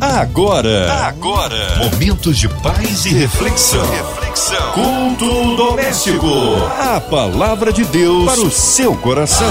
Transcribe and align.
Agora, 0.00 0.92
agora, 1.08 1.76
momentos 1.78 2.38
de 2.38 2.48
paz 2.48 3.04
e 3.04 3.08
reflexão. 3.08 3.84
Reflexão. 3.90 4.72
Culto 4.72 5.56
doméstico. 5.56 6.26
A 6.78 7.00
palavra 7.00 7.72
de 7.72 7.84
Deus 7.84 8.24
para 8.24 8.40
o 8.40 8.48
seu 8.48 8.94
coração. 8.94 9.50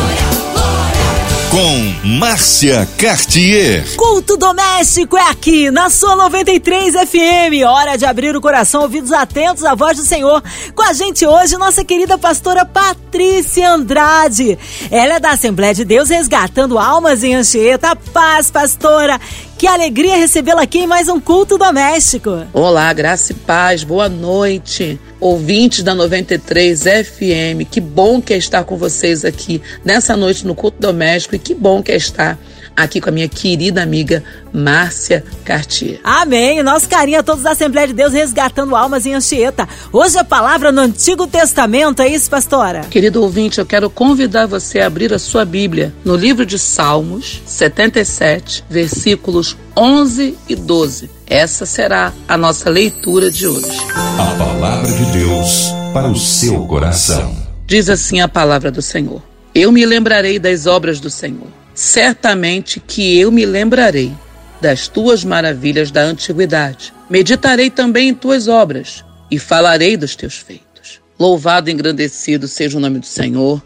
Com 1.52 2.08
Márcia 2.08 2.88
Cartier. 2.98 3.86
Culto 3.98 4.38
doméstico 4.38 5.18
é 5.18 5.30
aqui 5.30 5.70
na 5.70 5.90
sua 5.90 6.16
93 6.16 6.94
FM. 6.94 7.68
Hora 7.68 7.98
de 7.98 8.06
abrir 8.06 8.36
o 8.36 8.42
coração, 8.42 8.84
ouvidos 8.84 9.12
atentos 9.12 9.66
à 9.66 9.76
voz 9.76 9.98
do 9.98 10.04
Senhor. 10.04 10.42
Com 10.74 10.84
a 10.84 10.94
gente 10.94 11.26
hoje, 11.26 11.58
nossa 11.58 11.84
querida 11.84 12.18
pastora 12.18 12.66
Patrícia 12.66 13.72
Andrade. 13.72 14.58
Ela 14.92 15.16
é 15.16 15.20
da 15.20 15.32
Assembleia 15.32 15.74
de 15.74 15.84
Deus 15.84 16.10
Resgatando 16.10 16.80
Almas 16.80 17.24
em 17.24 17.36
Anchieta. 17.36 17.96
Paz, 18.14 18.50
pastora. 18.50 19.20
Que 19.58 19.66
alegria 19.66 20.18
recebê-la 20.18 20.62
aqui 20.62 20.78
em 20.78 20.88
mais 20.88 21.10
um 21.10 21.20
culto 21.20 21.58
doméstico. 21.58 22.46
Olá, 22.54 22.94
graça 22.94 23.32
e 23.32 23.36
paz, 23.36 23.84
boa 23.84 24.08
noite. 24.08 25.00
Ouvintes 25.20 25.82
da 25.82 25.96
93 25.96 26.84
FM, 26.84 27.68
que 27.70 27.82
bom 27.82 28.22
que 28.22 28.36
é 28.36 28.38
estar 28.38 28.64
com 28.66 28.78
vocês 28.78 29.26
aqui 29.26 29.60
nessa 29.84 30.16
noite 30.16 30.46
no 30.46 30.54
culto 30.54 30.80
doméstico 30.80 31.36
e 31.36 31.40
que 31.40 31.56
bom 31.56 31.82
que 31.82 31.92
é 31.92 31.96
estar 31.96 32.38
aqui 32.78 33.02
com 33.02 33.10
a 33.10 33.12
minha 33.12 33.28
querida 33.28 33.82
amiga 33.82 34.24
Márcia 34.54 35.24
Cartier. 35.44 36.00
Amém. 36.04 36.62
Nosso 36.62 36.88
carinho 36.88 37.20
a 37.20 37.24
todos 37.24 37.44
da 37.44 37.52
Assembleia 37.52 37.88
de 37.88 37.94
Deus 37.94 38.14
resgatando 38.14 38.76
almas 38.76 39.06
em 39.08 39.16
Anchieta. 39.16 39.68
Hoje 39.92 40.18
a 40.20 40.24
palavra 40.24 40.72
no 40.72 40.82
Antigo 40.82 41.26
Testamento, 41.26 42.04
é 42.04 42.08
isso, 42.08 42.30
pastora? 42.30 42.82
Querido 42.82 43.24
ouvinte, 43.24 43.58
eu 43.58 43.66
quero 43.66 43.90
convidar 43.90 44.46
você 44.46 44.80
a 44.80 44.86
abrir 44.86 45.12
a 45.12 45.18
sua 45.18 45.44
Bíblia 45.44 45.92
no 46.06 46.16
livro 46.16 46.46
de 46.46 46.60
Salmos 46.60 47.42
77, 47.48 48.64
versículos 48.70 49.58
11 49.76 50.38
e 50.48 50.56
12. 50.56 51.10
Essa 51.26 51.66
será 51.66 52.14
a 52.28 52.38
nossa 52.38 52.70
leitura 52.70 53.32
de 53.32 53.48
hoje. 53.48 53.78
A 53.94 54.36
palavra 54.38 54.92
de 54.92 55.06
Deus 55.12 55.66
para 55.94 56.08
o 56.08 56.16
seu 56.16 56.66
coração. 56.68 57.36
Diz 57.66 57.90
assim 57.90 58.22
a 58.22 58.28
palavra 58.28 58.72
do 58.72 58.82
Senhor: 58.82 59.22
Eu 59.54 59.72
me 59.72 59.86
lembrarei 59.86 60.40
das 60.40 60.66
obras 60.68 61.00
do 61.00 61.10
Senhor 61.10 61.57
certamente 61.78 62.80
que 62.80 63.20
eu 63.20 63.32
me 63.32 63.46
lembrarei 63.46 64.12
das 64.60 64.88
tuas 64.88 65.24
maravilhas 65.24 65.92
da 65.92 66.02
antiguidade. 66.02 66.92
Meditarei 67.08 67.70
também 67.70 68.10
em 68.10 68.16
tuas 68.16 68.48
obras 68.48 69.06
e 69.30 69.38
falarei 69.38 69.96
dos 69.96 70.16
teus 70.16 70.34
feitos. 70.34 71.00
Louvado 71.20 71.70
e 71.70 71.74
engrandecido 71.74 72.48
seja 72.48 72.80
o 72.80 72.82
nome 72.82 72.98
do 72.98 73.06
Senhor, 73.06 73.62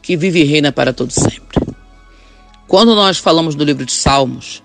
que 0.00 0.16
vive 0.16 0.40
e 0.40 0.44
reina 0.44 0.72
para 0.72 0.90
todo 0.90 1.10
sempre. 1.10 1.60
Quando 2.66 2.94
nós 2.94 3.18
falamos 3.18 3.54
do 3.54 3.62
livro 3.62 3.84
de 3.84 3.92
Salmos, 3.92 4.62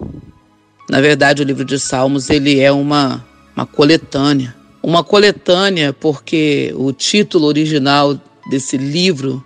na 0.89 1.02
verdade 1.02 1.41
o 1.41 1.45
livro 1.45 1.66
de 1.66 1.77
Salmos 1.77 2.30
ele 2.30 2.61
é 2.61 2.72
uma, 2.72 3.25
uma 3.57 3.66
coletânea. 3.66 4.55
Uma 4.81 5.03
coletânea 5.03 5.91
porque 5.91 6.73
o 6.77 6.94
título 6.94 7.45
original 7.45 8.17
desse 8.50 8.77
livro 8.77 9.44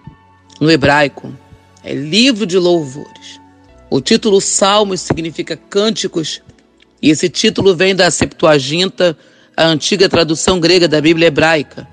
no 0.61 0.69
hebraico 0.69 1.33
é 1.83 1.93
livro 1.93 2.45
de 2.45 2.57
louvores. 2.57 3.39
O 3.89 3.99
título 3.99 4.39
Salmos 4.39 5.01
significa 5.01 5.55
cânticos, 5.55 6.41
e 7.01 7.09
esse 7.09 7.29
título 7.29 7.75
vem 7.75 7.93
da 7.95 8.09
Septuaginta, 8.09 9.17
a 9.55 9.65
antiga 9.65 10.09
tradução 10.09 10.59
grega 10.59 10.87
da 10.87 11.01
Bíblia 11.01 11.27
hebraica. 11.27 11.87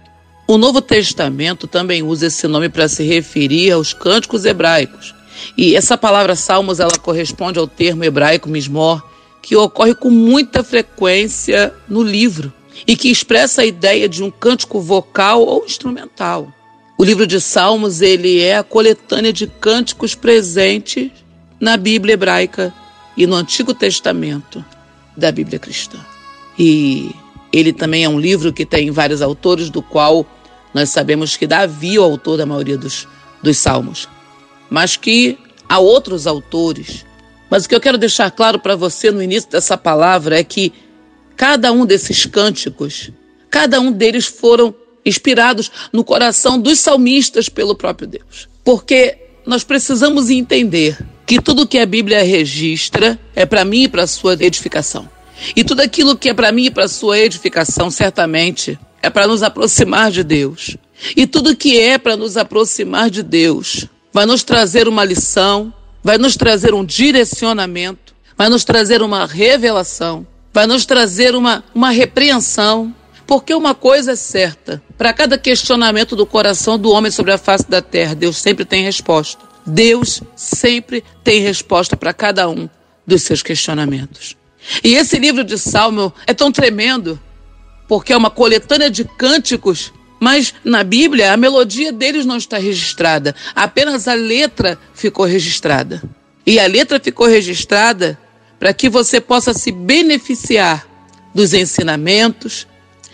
O 0.47 0.57
Novo 0.57 0.81
Testamento 0.81 1.67
também 1.67 2.03
usa 2.03 2.27
esse 2.27 2.49
nome 2.49 2.69
para 2.69 2.89
se 2.89 3.03
referir 3.03 3.73
aos 3.73 3.93
cânticos 3.93 4.45
hebraicos. 4.45 5.15
E 5.57 5.77
essa 5.77 5.97
palavra 5.97 6.35
salmos 6.35 6.81
ela 6.81 6.97
corresponde 6.99 7.59
ao 7.59 7.67
termo 7.67 8.05
hebraico 8.05 8.49
mismor, 8.49 9.03
que 9.43 9.57
ocorre 9.57 9.95
com 9.95 10.11
muita 10.11 10.63
frequência 10.63 11.73
no 11.89 12.03
livro 12.03 12.53
e 12.87 12.97
que 12.97 13.11
expressa 13.11 13.63
a 13.63 13.67
ideia 13.67 14.09
de 14.09 14.23
um 14.23 14.31
cântico 14.31 14.81
vocal 14.81 15.43
ou 15.43 15.65
instrumental. 15.65 16.53
O 17.01 17.03
livro 17.03 17.27
de 17.27 17.41
Salmos, 17.41 18.03
ele 18.03 18.43
é 18.43 18.59
a 18.59 18.63
coletânea 18.63 19.33
de 19.33 19.47
cânticos 19.47 20.15
presentes 20.15 21.11
na 21.59 21.79
Bíblia 21.79 22.13
hebraica 22.13 22.75
e 23.17 23.27
no 23.27 23.37
Antigo 23.37 23.73
Testamento 23.73 24.63
da 25.17 25.33
Bíblia 25.33 25.59
cristã. 25.59 25.97
E 26.59 27.11
ele 27.51 27.73
também 27.73 28.05
é 28.05 28.09
um 28.11 28.21
livro 28.21 28.53
que 28.53 28.67
tem 28.67 28.91
vários 28.91 29.23
autores, 29.23 29.71
do 29.71 29.81
qual 29.81 30.27
nós 30.75 30.91
sabemos 30.91 31.39
que 31.39 31.47
Davi 31.47 31.97
é 31.97 32.01
o 32.01 32.05
autor 32.05 32.37
da 32.37 32.45
maioria 32.45 32.77
dos, 32.77 33.09
dos 33.43 33.57
salmos, 33.57 34.07
mas 34.69 34.95
que 34.95 35.39
há 35.67 35.79
outros 35.79 36.27
autores. 36.27 37.07
Mas 37.49 37.65
o 37.65 37.69
que 37.71 37.75
eu 37.75 37.81
quero 37.81 37.97
deixar 37.97 38.31
claro 38.31 38.59
para 38.59 38.77
você 38.77 39.11
no 39.11 39.23
início 39.23 39.49
dessa 39.49 39.79
palavra 39.79 40.39
é 40.39 40.45
que 40.45 40.71
cada 41.35 41.73
um 41.73 41.87
desses 41.87 42.27
cânticos, 42.27 43.11
cada 43.49 43.81
um 43.81 43.91
deles 43.91 44.27
foram 44.27 44.75
inspirados 45.05 45.71
no 45.93 46.05
coração 46.05 46.59
dos 46.59 46.79
salmistas 46.79 47.49
pelo 47.49 47.75
próprio 47.75 48.09
Deus. 48.09 48.49
Porque 48.65 49.17
nós 49.47 49.65
precisamos 49.65 50.31
entender 50.31 50.99
que 51.27 51.41
tudo 51.41 51.67
que 51.67 51.79
a 51.79 51.87
Bíblia 51.87 52.23
registra 52.23 53.19
é 53.35 53.47
para 53.47 53.65
mim 53.65 53.85
e 53.85 53.89
para 53.89 54.07
sua 54.07 54.35
edificação. 54.35 55.09
E 55.57 55.65
tudo 55.65 55.81
aquilo 55.81 56.17
que 56.17 56.29
é 56.29 56.35
para 56.35 56.53
mim 56.53 56.67
e 56.67 56.71
para 56.71 56.89
sua 56.89 57.19
edificação, 57.19 57.91
certamente, 57.91 58.79
é 59.03 59.09
para 59.09 59.27
nos 59.27 59.43
aproximar 59.43 60.11
de 60.11 60.23
Deus. 60.23 60.77
E 61.17 61.27
tudo 61.27 61.57
que 61.57 61.79
é 61.79 61.97
para 61.97 62.17
nos 62.17 62.37
aproximar 62.37 63.11
de 63.11 63.23
Deus 63.23 63.87
vai 64.13 64.27
nos 64.27 64.43
trazer 64.43 64.89
uma 64.89 65.05
lição, 65.05 65.73
vai 66.03 66.19
nos 66.19 66.37
trazer 66.37 66.75
um 66.75 66.85
direcionamento, 66.85 68.15
vai 68.37 68.49
nos 68.49 68.65
trazer 68.65 69.03
uma 69.03 69.27
revelação, 69.27 70.27
vai 70.53 70.67
nos 70.67 70.85
trazer 70.85 71.35
uma, 71.35 71.65
uma 71.75 71.91
repreensão, 71.91 72.95
porque 73.31 73.55
uma 73.55 73.77
coisa 73.77 74.11
é 74.11 74.17
certa: 74.17 74.83
para 74.99 75.13
cada 75.13 75.39
questionamento 75.39 76.17
do 76.17 76.27
coração 76.27 76.77
do 76.77 76.91
homem 76.91 77.13
sobre 77.13 77.31
a 77.31 77.39
face 77.39 77.71
da 77.71 77.81
terra, 77.81 78.13
Deus 78.13 78.37
sempre 78.37 78.65
tem 78.65 78.83
resposta. 78.83 79.49
Deus 79.65 80.21
sempre 80.35 81.05
tem 81.23 81.41
resposta 81.41 81.97
para 81.97 82.13
cada 82.13 82.49
um 82.49 82.69
dos 83.07 83.23
seus 83.23 83.41
questionamentos. 83.41 84.37
E 84.83 84.97
esse 84.97 85.17
livro 85.17 85.45
de 85.45 85.57
Salmo 85.57 86.13
é 86.27 86.35
tão 86.35 86.51
tremendo, 86.51 87.21
porque 87.87 88.13
é 88.13 88.17
uma 88.17 88.31
coletânea 88.31 88.91
de 88.91 89.05
cânticos, 89.05 89.93
mas 90.19 90.53
na 90.65 90.83
Bíblia 90.83 91.33
a 91.33 91.37
melodia 91.37 91.93
deles 91.93 92.27
não 92.27 92.37
está 92.37 92.59
registrada, 92.59 93.33
apenas 93.55 94.09
a 94.09 94.15
letra 94.15 94.77
ficou 94.93 95.25
registrada. 95.25 96.03
E 96.45 96.59
a 96.59 96.67
letra 96.67 96.99
ficou 96.99 97.29
registrada 97.29 98.19
para 98.59 98.75
que 98.75 98.89
você 98.89 99.21
possa 99.21 99.55
se 99.55 99.71
beneficiar 99.71 100.85
dos 101.33 101.55
ensinamentos, 101.55 102.67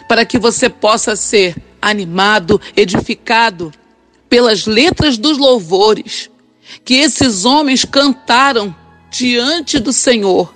para 0.08 0.24
que 0.24 0.38
você 0.38 0.68
possa 0.68 1.16
ser 1.16 1.56
animado, 1.80 2.60
edificado 2.76 3.72
pelas 4.28 4.66
letras 4.66 5.16
dos 5.16 5.38
louvores 5.38 6.30
que 6.84 6.94
esses 6.94 7.44
homens 7.44 7.84
cantaram 7.84 8.74
diante 9.10 9.78
do 9.78 9.92
Senhor 9.92 10.52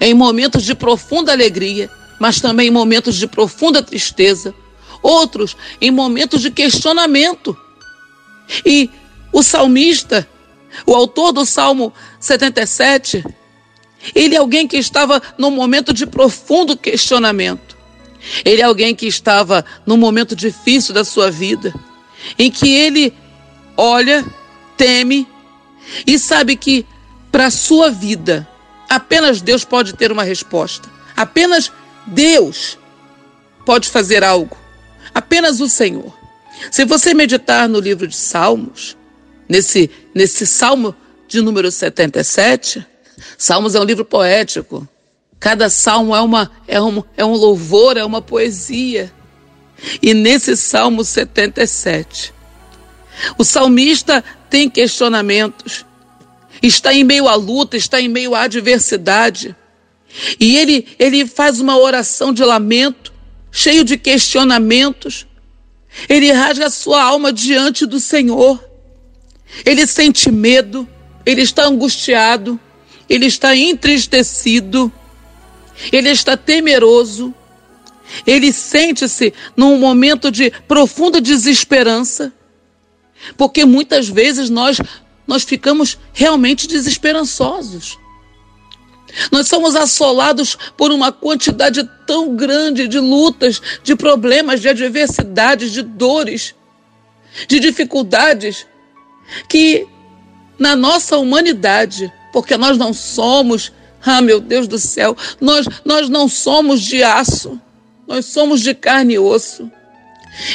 em 0.00 0.14
momentos 0.14 0.64
de 0.64 0.74
profunda 0.74 1.32
alegria, 1.32 1.90
mas 2.18 2.40
também 2.40 2.68
em 2.68 2.70
momentos 2.70 3.16
de 3.16 3.26
profunda 3.26 3.82
tristeza, 3.82 4.54
outros 5.02 5.56
em 5.80 5.90
momentos 5.90 6.42
de 6.42 6.50
questionamento. 6.50 7.56
E 8.64 8.90
o 9.32 9.42
salmista, 9.42 10.28
o 10.86 10.94
autor 10.94 11.32
do 11.32 11.44
Salmo 11.44 11.92
77, 12.20 13.24
ele 14.14 14.34
é 14.34 14.38
alguém 14.38 14.68
que 14.68 14.76
estava 14.76 15.20
num 15.38 15.50
momento 15.50 15.92
de 15.92 16.06
profundo 16.06 16.76
questionamento. 16.76 17.69
Ele 18.44 18.60
é 18.60 18.64
alguém 18.64 18.94
que 18.94 19.06
estava 19.06 19.64
num 19.86 19.96
momento 19.96 20.36
difícil 20.36 20.94
da 20.94 21.04
sua 21.04 21.30
vida, 21.30 21.74
em 22.38 22.50
que 22.50 22.68
ele 22.68 23.14
olha, 23.76 24.24
teme 24.76 25.26
e 26.06 26.18
sabe 26.18 26.56
que 26.56 26.86
para 27.32 27.46
a 27.46 27.50
sua 27.50 27.90
vida 27.90 28.46
apenas 28.88 29.40
Deus 29.40 29.64
pode 29.64 29.94
ter 29.94 30.12
uma 30.12 30.24
resposta. 30.24 30.88
Apenas 31.16 31.70
Deus 32.06 32.78
pode 33.64 33.88
fazer 33.88 34.24
algo. 34.24 34.56
Apenas 35.14 35.60
o 35.60 35.68
Senhor. 35.68 36.14
Se 36.70 36.84
você 36.84 37.14
meditar 37.14 37.68
no 37.68 37.78
livro 37.78 38.06
de 38.06 38.16
Salmos, 38.16 38.96
nesse, 39.48 39.90
nesse 40.14 40.46
Salmo 40.46 40.94
de 41.26 41.40
número 41.40 41.70
77, 41.70 42.84
Salmos 43.38 43.74
é 43.74 43.80
um 43.80 43.84
livro 43.84 44.04
poético. 44.04 44.86
Cada 45.40 45.70
salmo 45.70 46.14
é, 46.14 46.20
uma, 46.20 46.50
é, 46.68 46.80
um, 46.80 47.02
é 47.16 47.24
um 47.24 47.32
louvor, 47.32 47.96
é 47.96 48.04
uma 48.04 48.20
poesia. 48.20 49.10
E 50.02 50.12
nesse 50.12 50.54
Salmo 50.54 51.02
77, 51.02 52.34
o 53.38 53.44
salmista 53.44 54.22
tem 54.50 54.68
questionamentos, 54.68 55.86
está 56.62 56.92
em 56.92 57.02
meio 57.02 57.26
à 57.26 57.34
luta, 57.34 57.78
está 57.78 57.98
em 57.98 58.08
meio 58.08 58.34
à 58.34 58.42
adversidade. 58.42 59.56
E 60.38 60.58
ele, 60.58 60.86
ele 60.98 61.26
faz 61.26 61.58
uma 61.58 61.78
oração 61.78 62.34
de 62.34 62.44
lamento, 62.44 63.10
cheio 63.50 63.82
de 63.82 63.96
questionamentos. 63.96 65.26
Ele 66.08 66.30
rasga 66.32 66.66
a 66.66 66.70
sua 66.70 67.02
alma 67.02 67.32
diante 67.32 67.86
do 67.86 67.98
Senhor. 67.98 68.62
Ele 69.64 69.86
sente 69.86 70.30
medo, 70.30 70.86
ele 71.24 71.42
está 71.42 71.64
angustiado, 71.64 72.60
ele 73.08 73.26
está 73.26 73.56
entristecido. 73.56 74.92
Ele 75.92 76.10
está 76.10 76.36
temeroso, 76.36 77.34
ele 78.26 78.52
sente-se 78.52 79.32
num 79.56 79.78
momento 79.78 80.30
de 80.30 80.50
profunda 80.66 81.20
desesperança, 81.20 82.32
porque 83.36 83.64
muitas 83.64 84.08
vezes 84.08 84.50
nós 84.50 84.80
nós 85.26 85.44
ficamos 85.44 85.96
realmente 86.12 86.66
desesperançosos. 86.66 87.96
Nós 89.30 89.46
somos 89.46 89.76
assolados 89.76 90.58
por 90.76 90.90
uma 90.90 91.12
quantidade 91.12 91.88
tão 92.04 92.34
grande 92.34 92.88
de 92.88 92.98
lutas, 92.98 93.62
de 93.84 93.94
problemas, 93.94 94.60
de 94.60 94.68
adversidades, 94.68 95.70
de 95.70 95.82
dores, 95.82 96.52
de 97.46 97.60
dificuldades, 97.60 98.66
que 99.48 99.86
na 100.58 100.74
nossa 100.74 101.16
humanidade, 101.16 102.12
porque 102.32 102.56
nós 102.56 102.76
não 102.76 102.92
somos, 102.92 103.72
ah 104.04 104.20
meu 104.20 104.40
Deus 104.40 104.66
do 104.66 104.78
céu, 104.78 105.16
nós, 105.40 105.66
nós 105.84 106.08
não 106.08 106.28
somos 106.28 106.80
de 106.80 107.02
aço, 107.02 107.60
nós 108.06 108.26
somos 108.26 108.60
de 108.60 108.74
carne 108.74 109.14
e 109.14 109.18
osso. 109.18 109.70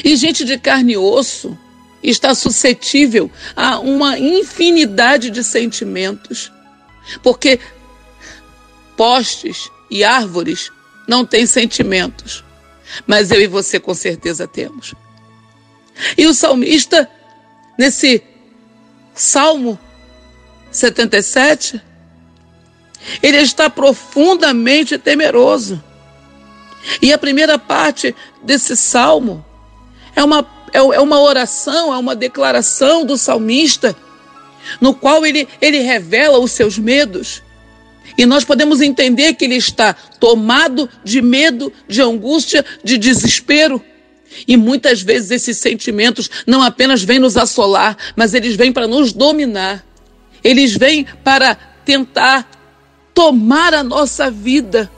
E 0.03 0.15
gente 0.15 0.43
de 0.45 0.57
carne 0.57 0.93
e 0.93 0.97
osso 0.97 1.57
está 2.01 2.33
suscetível 2.33 3.29
a 3.55 3.79
uma 3.79 4.17
infinidade 4.17 5.29
de 5.29 5.43
sentimentos. 5.43 6.51
Porque 7.21 7.59
postes 8.97 9.69
e 9.89 10.03
árvores 10.03 10.71
não 11.07 11.25
têm 11.25 11.45
sentimentos, 11.45 12.43
mas 13.05 13.31
eu 13.31 13.41
e 13.41 13.47
você 13.47 13.79
com 13.79 13.93
certeza 13.93 14.47
temos. 14.47 14.93
E 16.17 16.25
o 16.25 16.33
salmista, 16.33 17.09
nesse 17.77 18.23
Salmo 19.13 19.79
77, 20.71 21.81
ele 23.21 23.37
está 23.37 23.69
profundamente 23.69 24.97
temeroso. 24.97 25.81
E 27.01 27.11
a 27.11 27.17
primeira 27.17 27.57
parte 27.57 28.15
desse 28.43 28.75
salmo 28.75 29.43
é 30.15 30.23
uma, 30.23 30.47
é, 30.71 30.77
é 30.77 30.99
uma 30.99 31.19
oração, 31.19 31.93
é 31.93 31.97
uma 31.97 32.15
declaração 32.15 33.05
do 33.05 33.17
salmista, 33.17 33.95
no 34.79 34.93
qual 34.93 35.25
ele, 35.25 35.47
ele 35.61 35.79
revela 35.79 36.39
os 36.39 36.51
seus 36.51 36.77
medos. 36.77 37.43
E 38.17 38.25
nós 38.25 38.45
podemos 38.45 38.81
entender 38.81 39.33
que 39.33 39.45
ele 39.45 39.55
está 39.55 39.93
tomado 39.93 40.89
de 41.03 41.21
medo, 41.21 41.71
de 41.87 42.01
angústia, 42.01 42.63
de 42.83 42.97
desespero. 42.97 43.81
E 44.47 44.55
muitas 44.57 45.01
vezes 45.01 45.31
esses 45.31 45.57
sentimentos 45.57 46.29
não 46.45 46.61
apenas 46.61 47.03
vêm 47.03 47.19
nos 47.19 47.37
assolar, 47.37 47.97
mas 48.15 48.33
eles 48.33 48.55
vêm 48.55 48.71
para 48.71 48.87
nos 48.87 49.11
dominar. 49.11 49.83
Eles 50.43 50.75
vêm 50.75 51.05
para 51.23 51.55
tentar 51.83 52.47
tomar 53.15 53.73
a 53.73 53.81
nossa 53.81 54.29
vida 54.29 54.91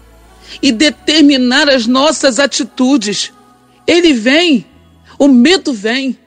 e 0.61 0.71
determinar 0.71 1.69
as 1.69 1.85
nossas 1.85 2.39
atitudes. 2.39 3.31
Ele 3.85 4.11
vem, 4.11 4.65
o 5.19 5.27
medo 5.27 5.71
vem, 5.71 6.17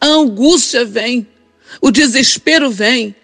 a 0.00 0.06
angústia 0.06 0.84
vem, 0.84 1.26
o 1.80 1.90
desespero 1.90 2.70
vem 2.70 3.14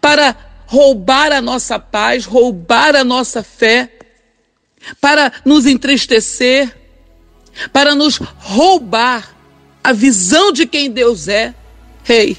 para 0.00 0.36
roubar 0.66 1.32
a 1.32 1.40
nossa 1.40 1.78
paz, 1.78 2.24
roubar 2.24 2.94
a 2.94 3.04
nossa 3.04 3.42
fé, 3.42 3.90
para 5.00 5.32
nos 5.44 5.64
entristecer, 5.64 6.76
para 7.72 7.94
nos 7.94 8.16
roubar 8.16 9.34
a 9.82 9.92
visão 9.92 10.52
de 10.52 10.66
quem 10.66 10.90
Deus 10.90 11.28
é. 11.28 11.54
Ei, 12.08 12.30
hey, 12.30 12.38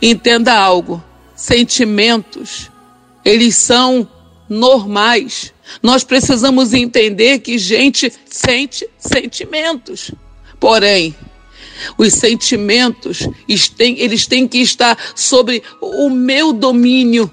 entenda 0.00 0.54
algo: 0.54 1.02
sentimentos, 1.34 2.70
eles 3.24 3.56
são 3.56 4.08
normais. 4.48 5.52
Nós 5.82 6.04
precisamos 6.04 6.72
entender 6.72 7.40
que 7.40 7.58
gente 7.58 8.12
sente 8.26 8.88
sentimentos. 8.98 10.10
Porém, 10.58 11.14
os 11.98 12.14
sentimentos 12.14 13.28
eles 13.78 14.26
têm 14.26 14.48
que 14.48 14.58
estar 14.58 14.96
sobre 15.14 15.62
o 15.80 16.08
meu 16.08 16.52
domínio. 16.52 17.30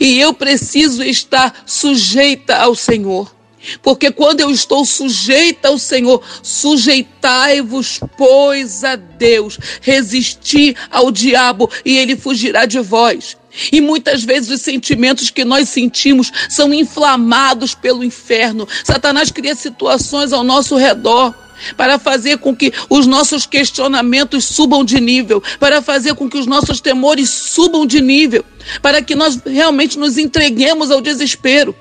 E 0.00 0.18
eu 0.18 0.32
preciso 0.32 1.02
estar 1.02 1.64
sujeita 1.66 2.56
ao 2.56 2.74
Senhor. 2.74 3.34
Porque 3.82 4.10
quando 4.10 4.40
eu 4.40 4.50
estou 4.50 4.84
sujeita 4.84 5.68
ao 5.68 5.78
Senhor, 5.78 6.22
sujeitai-vos, 6.42 8.00
pois, 8.16 8.84
a 8.84 8.96
Deus, 8.96 9.58
resisti 9.80 10.76
ao 10.90 11.10
diabo 11.10 11.70
e 11.84 11.96
ele 11.98 12.16
fugirá 12.16 12.64
de 12.64 12.78
vós. 12.80 13.36
E 13.72 13.80
muitas 13.80 14.24
vezes 14.24 14.50
os 14.50 14.62
sentimentos 14.62 15.30
que 15.30 15.44
nós 15.44 15.68
sentimos 15.68 16.32
são 16.48 16.72
inflamados 16.72 17.74
pelo 17.74 18.04
inferno. 18.04 18.68
Satanás 18.84 19.30
cria 19.30 19.54
situações 19.54 20.32
ao 20.32 20.44
nosso 20.44 20.76
redor 20.76 21.34
para 21.76 21.98
fazer 21.98 22.38
com 22.38 22.54
que 22.54 22.72
os 22.88 23.06
nossos 23.06 23.46
questionamentos 23.46 24.44
subam 24.44 24.84
de 24.84 25.00
nível, 25.00 25.42
para 25.58 25.80
fazer 25.80 26.14
com 26.14 26.28
que 26.28 26.36
os 26.36 26.46
nossos 26.46 26.80
temores 26.80 27.30
subam 27.30 27.86
de 27.86 28.00
nível, 28.00 28.44
para 28.82 29.00
que 29.02 29.14
nós 29.14 29.40
realmente 29.44 29.98
nos 29.98 30.18
entreguemos 30.18 30.90
ao 30.90 31.00
desespero. 31.00 31.74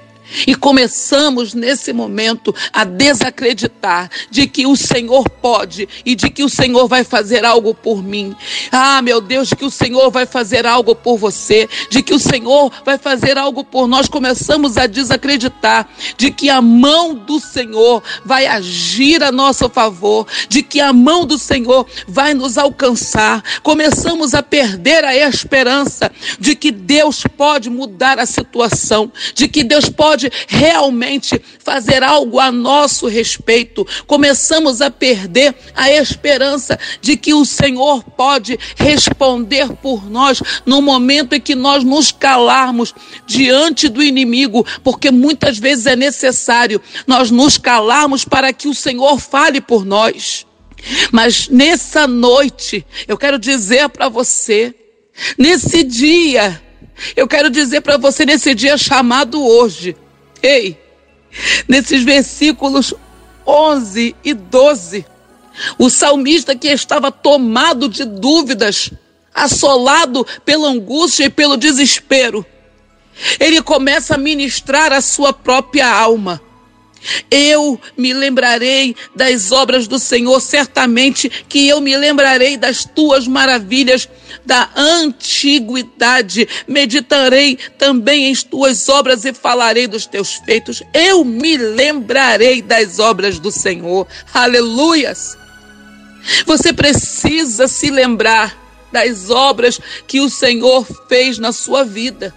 E 0.47 0.55
começamos 0.55 1.53
nesse 1.53 1.93
momento 1.93 2.53
a 2.73 2.83
desacreditar 2.83 4.09
de 4.29 4.47
que 4.47 4.65
o 4.65 4.75
Senhor 4.75 5.29
pode 5.29 5.87
e 6.05 6.15
de 6.15 6.29
que 6.29 6.43
o 6.43 6.49
Senhor 6.49 6.87
vai 6.87 7.03
fazer 7.03 7.45
algo 7.45 7.73
por 7.73 8.03
mim. 8.03 8.35
Ah, 8.71 9.01
meu 9.01 9.21
Deus, 9.21 9.53
que 9.53 9.65
o 9.65 9.71
Senhor 9.71 10.09
vai 10.09 10.25
fazer 10.25 10.65
algo 10.65 10.95
por 10.95 11.17
você, 11.17 11.67
de 11.89 12.01
que 12.01 12.13
o 12.13 12.19
Senhor 12.19 12.71
vai 12.83 12.97
fazer 12.97 13.37
algo 13.37 13.63
por 13.63 13.87
nós. 13.87 14.07
Começamos 14.07 14.77
a 14.77 14.87
desacreditar 14.87 15.87
de 16.17 16.31
que 16.31 16.49
a 16.49 16.61
mão 16.61 17.13
do 17.13 17.39
Senhor 17.39 18.01
vai 18.23 18.45
agir 18.47 19.23
a 19.23 19.31
nosso 19.31 19.69
favor, 19.69 20.27
de 20.49 20.63
que 20.63 20.79
a 20.79 20.93
mão 20.93 21.25
do 21.25 21.37
Senhor 21.37 21.85
vai 22.07 22.33
nos 22.33 22.57
alcançar. 22.57 23.43
Começamos 23.61 24.33
a 24.33 24.41
perder 24.41 25.03
a 25.03 25.15
esperança 25.15 26.11
de 26.39 26.55
que 26.55 26.71
Deus 26.71 27.23
pode 27.37 27.69
mudar 27.69 28.19
a 28.19 28.25
situação, 28.25 29.11
de 29.33 29.47
que 29.47 29.63
Deus 29.63 29.89
pode 29.89 30.14
pode 30.15 30.31
realmente 30.47 31.41
fazer 31.59 32.01
algo 32.01 32.39
a 32.39 32.49
nosso 32.49 33.05
respeito. 33.05 33.85
Começamos 34.07 34.81
a 34.81 34.89
perder 34.89 35.53
a 35.75 35.91
esperança 35.91 36.79
de 37.01 37.17
que 37.17 37.33
o 37.33 37.43
Senhor 37.43 38.01
pode 38.01 38.57
responder 38.77 39.73
por 39.81 40.09
nós 40.09 40.41
no 40.65 40.81
momento 40.81 41.33
em 41.33 41.41
que 41.41 41.53
nós 41.53 41.83
nos 41.83 42.13
calarmos 42.13 42.95
diante 43.27 43.89
do 43.89 44.01
inimigo, 44.01 44.65
porque 44.81 45.11
muitas 45.11 45.57
vezes 45.57 45.85
é 45.85 45.97
necessário 45.97 46.81
nós 47.05 47.29
nos 47.29 47.57
calarmos 47.57 48.23
para 48.23 48.53
que 48.53 48.69
o 48.69 48.73
Senhor 48.73 49.19
fale 49.19 49.59
por 49.59 49.83
nós. 49.83 50.45
Mas 51.11 51.49
nessa 51.49 52.07
noite, 52.07 52.85
eu 53.05 53.17
quero 53.17 53.37
dizer 53.37 53.89
para 53.89 54.07
você, 54.07 54.73
nesse 55.37 55.83
dia, 55.83 56.61
eu 57.15 57.27
quero 57.27 57.49
dizer 57.49 57.81
para 57.81 57.97
você 57.97 58.25
nesse 58.25 58.53
dia 58.53 58.77
chamado 58.77 59.43
hoje, 59.45 59.95
Nesses 61.67 62.03
versículos 62.03 62.93
11 63.45 64.15
e 64.23 64.33
12, 64.33 65.05
o 65.77 65.89
salmista 65.89 66.55
que 66.55 66.67
estava 66.67 67.11
tomado 67.11 67.89
de 67.89 68.05
dúvidas, 68.05 68.91
assolado 69.33 70.25
pela 70.43 70.69
angústia 70.69 71.25
e 71.25 71.29
pelo 71.29 71.57
desespero, 71.57 72.45
ele 73.39 73.61
começa 73.61 74.15
a 74.15 74.17
ministrar 74.17 74.91
a 74.91 75.01
sua 75.01 75.31
própria 75.31 75.87
alma. 75.87 76.41
Eu 77.29 77.79
me 77.97 78.13
lembrarei 78.13 78.95
das 79.15 79.51
obras 79.51 79.87
do 79.87 79.99
Senhor, 79.99 80.39
certamente 80.39 81.29
que 81.47 81.67
eu 81.67 81.79
me 81.81 81.95
lembrarei 81.97 82.57
das 82.57 82.85
tuas 82.85 83.27
maravilhas 83.27 84.07
da 84.45 84.69
antiguidade. 84.75 86.47
Meditarei 86.67 87.57
também 87.77 88.31
em 88.31 88.35
tuas 88.35 88.87
obras 88.89 89.25
e 89.25 89.33
falarei 89.33 89.87
dos 89.87 90.05
teus 90.05 90.35
feitos. 90.45 90.81
Eu 90.93 91.23
me 91.23 91.57
lembrarei 91.57 92.61
das 92.61 92.99
obras 92.99 93.39
do 93.39 93.51
Senhor. 93.51 94.07
Aleluias! 94.33 95.37
Você 96.45 96.73
precisa 96.73 97.67
se 97.67 97.89
lembrar 97.91 98.57
das 98.91 99.29
obras 99.29 99.79
que 100.07 100.21
o 100.21 100.29
Senhor 100.29 100.85
fez 101.07 101.37
na 101.37 101.51
sua 101.51 101.83
vida. 101.83 102.33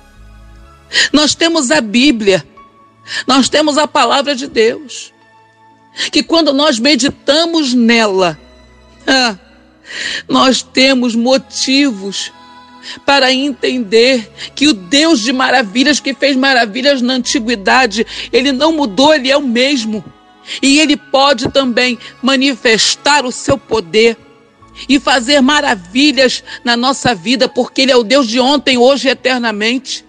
Nós 1.12 1.34
temos 1.34 1.70
a 1.70 1.80
Bíblia. 1.80 2.44
Nós 3.26 3.48
temos 3.48 3.78
a 3.78 3.86
palavra 3.86 4.34
de 4.34 4.46
Deus, 4.46 5.12
que 6.12 6.22
quando 6.22 6.52
nós 6.52 6.78
meditamos 6.78 7.74
nela, 7.74 8.38
ah, 9.06 9.36
nós 10.28 10.62
temos 10.62 11.14
motivos 11.14 12.32
para 13.04 13.32
entender 13.32 14.30
que 14.54 14.68
o 14.68 14.72
Deus 14.72 15.20
de 15.20 15.32
maravilhas, 15.32 16.00
que 16.00 16.14
fez 16.14 16.36
maravilhas 16.36 17.02
na 17.02 17.14
antiguidade, 17.14 18.06
ele 18.32 18.52
não 18.52 18.72
mudou, 18.72 19.12
ele 19.12 19.30
é 19.30 19.36
o 19.36 19.42
mesmo. 19.42 20.04
E 20.62 20.78
ele 20.78 20.96
pode 20.96 21.48
também 21.50 21.98
manifestar 22.22 23.26
o 23.26 23.32
seu 23.32 23.58
poder 23.58 24.16
e 24.88 24.98
fazer 24.98 25.40
maravilhas 25.40 26.42
na 26.64 26.76
nossa 26.76 27.14
vida, 27.14 27.48
porque 27.48 27.82
ele 27.82 27.92
é 27.92 27.96
o 27.96 28.04
Deus 28.04 28.26
de 28.26 28.40
ontem, 28.40 28.78
hoje 28.78 29.08
e 29.08 29.10
eternamente. 29.10 30.04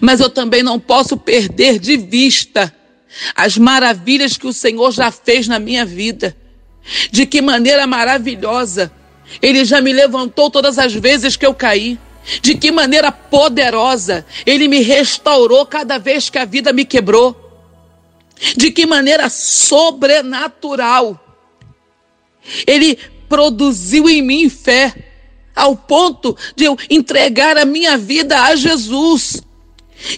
Mas 0.00 0.20
eu 0.20 0.28
também 0.28 0.62
não 0.62 0.78
posso 0.78 1.16
perder 1.16 1.78
de 1.78 1.96
vista 1.96 2.74
as 3.34 3.56
maravilhas 3.56 4.36
que 4.36 4.46
o 4.46 4.52
Senhor 4.52 4.90
já 4.92 5.10
fez 5.10 5.48
na 5.48 5.58
minha 5.58 5.84
vida. 5.84 6.36
De 7.10 7.26
que 7.26 7.40
maneira 7.40 7.86
maravilhosa 7.86 8.90
Ele 9.40 9.64
já 9.64 9.80
me 9.80 9.92
levantou 9.92 10.50
todas 10.50 10.78
as 10.78 10.92
vezes 10.94 11.36
que 11.36 11.46
eu 11.46 11.54
caí. 11.54 11.98
De 12.42 12.54
que 12.54 12.70
maneira 12.70 13.10
poderosa 13.10 14.26
Ele 14.44 14.68
me 14.68 14.80
restaurou 14.80 15.64
cada 15.66 15.98
vez 15.98 16.28
que 16.28 16.38
a 16.38 16.44
vida 16.44 16.72
me 16.72 16.84
quebrou. 16.84 17.44
De 18.56 18.70
que 18.70 18.86
maneira 18.86 19.28
sobrenatural 19.28 21.18
Ele 22.66 22.98
produziu 23.28 24.08
em 24.08 24.22
mim 24.22 24.48
fé, 24.48 24.94
ao 25.54 25.76
ponto 25.76 26.36
de 26.56 26.64
eu 26.64 26.78
entregar 26.88 27.58
a 27.58 27.64
minha 27.64 27.98
vida 27.98 28.42
a 28.42 28.56
Jesus 28.56 29.42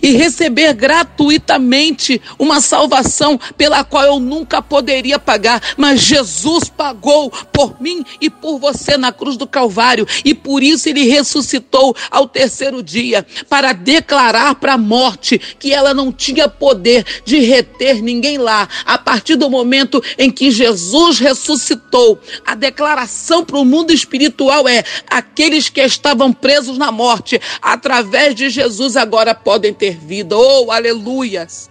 e 0.02 0.12
receber 0.12 0.72
gratuitamente 0.74 2.20
uma 2.38 2.60
salvação 2.60 3.38
pela 3.56 3.84
qual 3.84 4.04
eu 4.04 4.20
nunca 4.20 4.62
poderia 4.62 5.18
pagar, 5.18 5.62
mas 5.76 6.00
Jesus 6.00 6.68
pagou 6.68 7.30
por 7.52 7.80
mim 7.80 8.04
e 8.20 8.28
por 8.28 8.58
você 8.58 8.96
na 8.96 9.12
cruz 9.12 9.36
do 9.36 9.46
Calvário, 9.46 10.06
e 10.24 10.34
por 10.34 10.62
isso 10.62 10.88
ele 10.88 11.08
ressuscitou 11.08 11.96
ao 12.10 12.26
terceiro 12.26 12.82
dia 12.82 13.26
para 13.48 13.72
declarar 13.72 14.54
para 14.54 14.74
a 14.74 14.78
morte 14.78 15.38
que 15.58 15.72
ela 15.72 15.94
não 15.94 16.12
tinha 16.12 16.48
poder 16.48 17.04
de 17.24 17.38
reter 17.40 18.02
ninguém 18.02 18.38
lá. 18.38 18.68
A 18.84 18.98
partir 18.98 19.36
do 19.36 19.50
momento 19.50 20.02
em 20.18 20.30
que 20.30 20.50
Jesus 20.50 21.18
ressuscitou, 21.18 22.20
a 22.46 22.54
declaração 22.54 23.44
para 23.44 23.58
o 23.58 23.64
mundo 23.64 23.92
espiritual 23.92 24.68
é: 24.68 24.84
aqueles 25.08 25.68
que 25.68 25.80
estavam 25.80 26.32
presos 26.32 26.78
na 26.78 26.92
morte, 26.92 27.40
através 27.60 28.34
de 28.34 28.48
Jesus 28.48 28.96
agora 28.96 29.34
podem 29.34 29.69
podem 29.70 29.74
ter 29.74 29.96
vida. 29.96 30.36
Oh, 30.36 30.70
aleluias! 30.70 31.70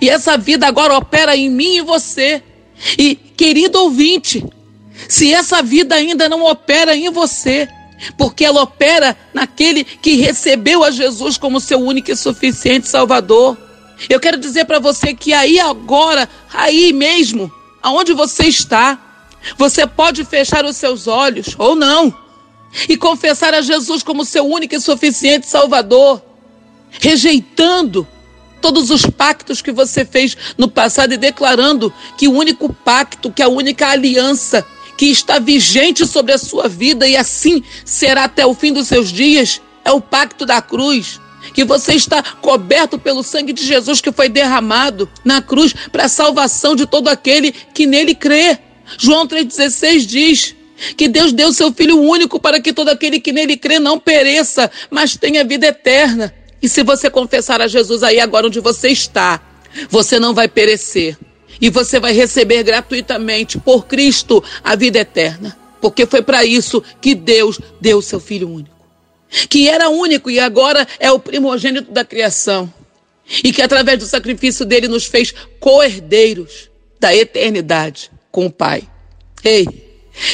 E 0.00 0.08
essa 0.08 0.36
vida 0.36 0.66
agora 0.66 0.96
opera 0.96 1.36
em 1.36 1.48
mim 1.48 1.76
e 1.76 1.82
você. 1.82 2.42
E, 2.98 3.14
querido 3.14 3.80
ouvinte, 3.80 4.44
se 5.08 5.32
essa 5.32 5.62
vida 5.62 5.94
ainda 5.94 6.28
não 6.28 6.44
opera 6.44 6.94
em 6.96 7.10
você, 7.10 7.68
porque 8.18 8.44
ela 8.44 8.62
opera 8.62 9.16
naquele 9.32 9.84
que 9.84 10.16
recebeu 10.16 10.82
a 10.84 10.90
Jesus 10.90 11.38
como 11.38 11.60
seu 11.60 11.78
único 11.78 12.10
e 12.10 12.16
suficiente 12.16 12.88
Salvador. 12.88 13.56
Eu 14.08 14.18
quero 14.18 14.36
dizer 14.36 14.64
para 14.64 14.80
você 14.80 15.14
que 15.14 15.32
aí 15.32 15.60
agora, 15.60 16.28
aí 16.52 16.92
mesmo, 16.92 17.52
aonde 17.80 18.12
você 18.12 18.44
está, 18.44 18.98
você 19.56 19.86
pode 19.86 20.24
fechar 20.24 20.64
os 20.64 20.76
seus 20.76 21.06
olhos 21.06 21.54
ou 21.56 21.76
não 21.76 22.12
e 22.88 22.96
confessar 22.96 23.54
a 23.54 23.60
Jesus 23.60 24.02
como 24.02 24.24
seu 24.24 24.44
único 24.44 24.74
e 24.74 24.80
suficiente 24.80 25.46
Salvador 25.46 26.20
rejeitando 27.00 28.06
todos 28.60 28.90
os 28.90 29.04
pactos 29.04 29.60
que 29.60 29.72
você 29.72 30.04
fez 30.04 30.36
no 30.56 30.68
passado 30.68 31.12
e 31.12 31.16
declarando 31.16 31.92
que 32.16 32.28
o 32.28 32.32
único 32.32 32.72
pacto, 32.72 33.30
que 33.30 33.42
a 33.42 33.48
única 33.48 33.88
aliança 33.88 34.64
que 34.96 35.06
está 35.06 35.38
vigente 35.40 36.06
sobre 36.06 36.32
a 36.32 36.38
sua 36.38 36.68
vida 36.68 37.08
e 37.08 37.16
assim 37.16 37.62
será 37.84 38.24
até 38.24 38.46
o 38.46 38.54
fim 38.54 38.72
dos 38.72 38.86
seus 38.86 39.10
dias 39.10 39.60
é 39.84 39.90
o 39.90 40.00
pacto 40.00 40.46
da 40.46 40.62
cruz. 40.62 41.20
Que 41.52 41.64
você 41.64 41.94
está 41.94 42.22
coberto 42.22 42.98
pelo 42.98 43.24
sangue 43.24 43.52
de 43.52 43.66
Jesus 43.66 44.00
que 44.00 44.12
foi 44.12 44.28
derramado 44.28 45.10
na 45.24 45.42
cruz 45.42 45.74
para 45.90 46.04
a 46.04 46.08
salvação 46.08 46.76
de 46.76 46.86
todo 46.86 47.08
aquele 47.08 47.50
que 47.50 47.84
nele 47.84 48.14
crê. 48.14 48.58
João 48.96 49.26
3,16 49.26 50.06
diz 50.06 50.54
que 50.96 51.08
Deus 51.08 51.32
deu 51.32 51.52
seu 51.52 51.72
Filho 51.72 52.00
único 52.00 52.38
para 52.38 52.60
que 52.60 52.72
todo 52.72 52.88
aquele 52.88 53.18
que 53.18 53.32
nele 53.32 53.56
crê 53.56 53.80
não 53.80 53.98
pereça, 53.98 54.70
mas 54.88 55.16
tenha 55.16 55.44
vida 55.44 55.66
eterna. 55.66 56.32
E 56.62 56.68
se 56.68 56.82
você 56.82 57.10
confessar 57.10 57.60
a 57.60 57.66
Jesus 57.66 58.02
aí 58.02 58.20
agora 58.20 58.46
onde 58.46 58.60
você 58.60 58.88
está, 58.88 59.40
você 59.90 60.18
não 60.20 60.32
vai 60.32 60.48
perecer. 60.48 61.18
E 61.60 61.68
você 61.68 61.98
vai 62.00 62.12
receber 62.12 62.62
gratuitamente 62.62 63.58
por 63.58 63.86
Cristo 63.86 64.42
a 64.62 64.76
vida 64.76 65.00
eterna. 65.00 65.56
Porque 65.80 66.06
foi 66.06 66.22
para 66.22 66.44
isso 66.44 66.82
que 67.00 67.14
Deus 67.14 67.58
deu 67.80 67.98
o 67.98 68.02
seu 68.02 68.20
Filho 68.20 68.48
único. 68.48 68.70
Que 69.48 69.68
era 69.68 69.88
único 69.88 70.30
e 70.30 70.38
agora 70.38 70.86
é 70.98 71.10
o 71.10 71.18
primogênito 71.18 71.90
da 71.90 72.04
criação. 72.04 72.72
E 73.42 73.52
que 73.52 73.62
através 73.62 73.98
do 73.98 74.06
sacrifício 74.06 74.64
dele 74.64 74.88
nos 74.88 75.06
fez 75.06 75.34
co-herdeiros 75.58 76.70
da 77.00 77.14
eternidade 77.14 78.10
com 78.30 78.46
o 78.46 78.50
Pai. 78.50 78.88
Ei, 79.42 79.66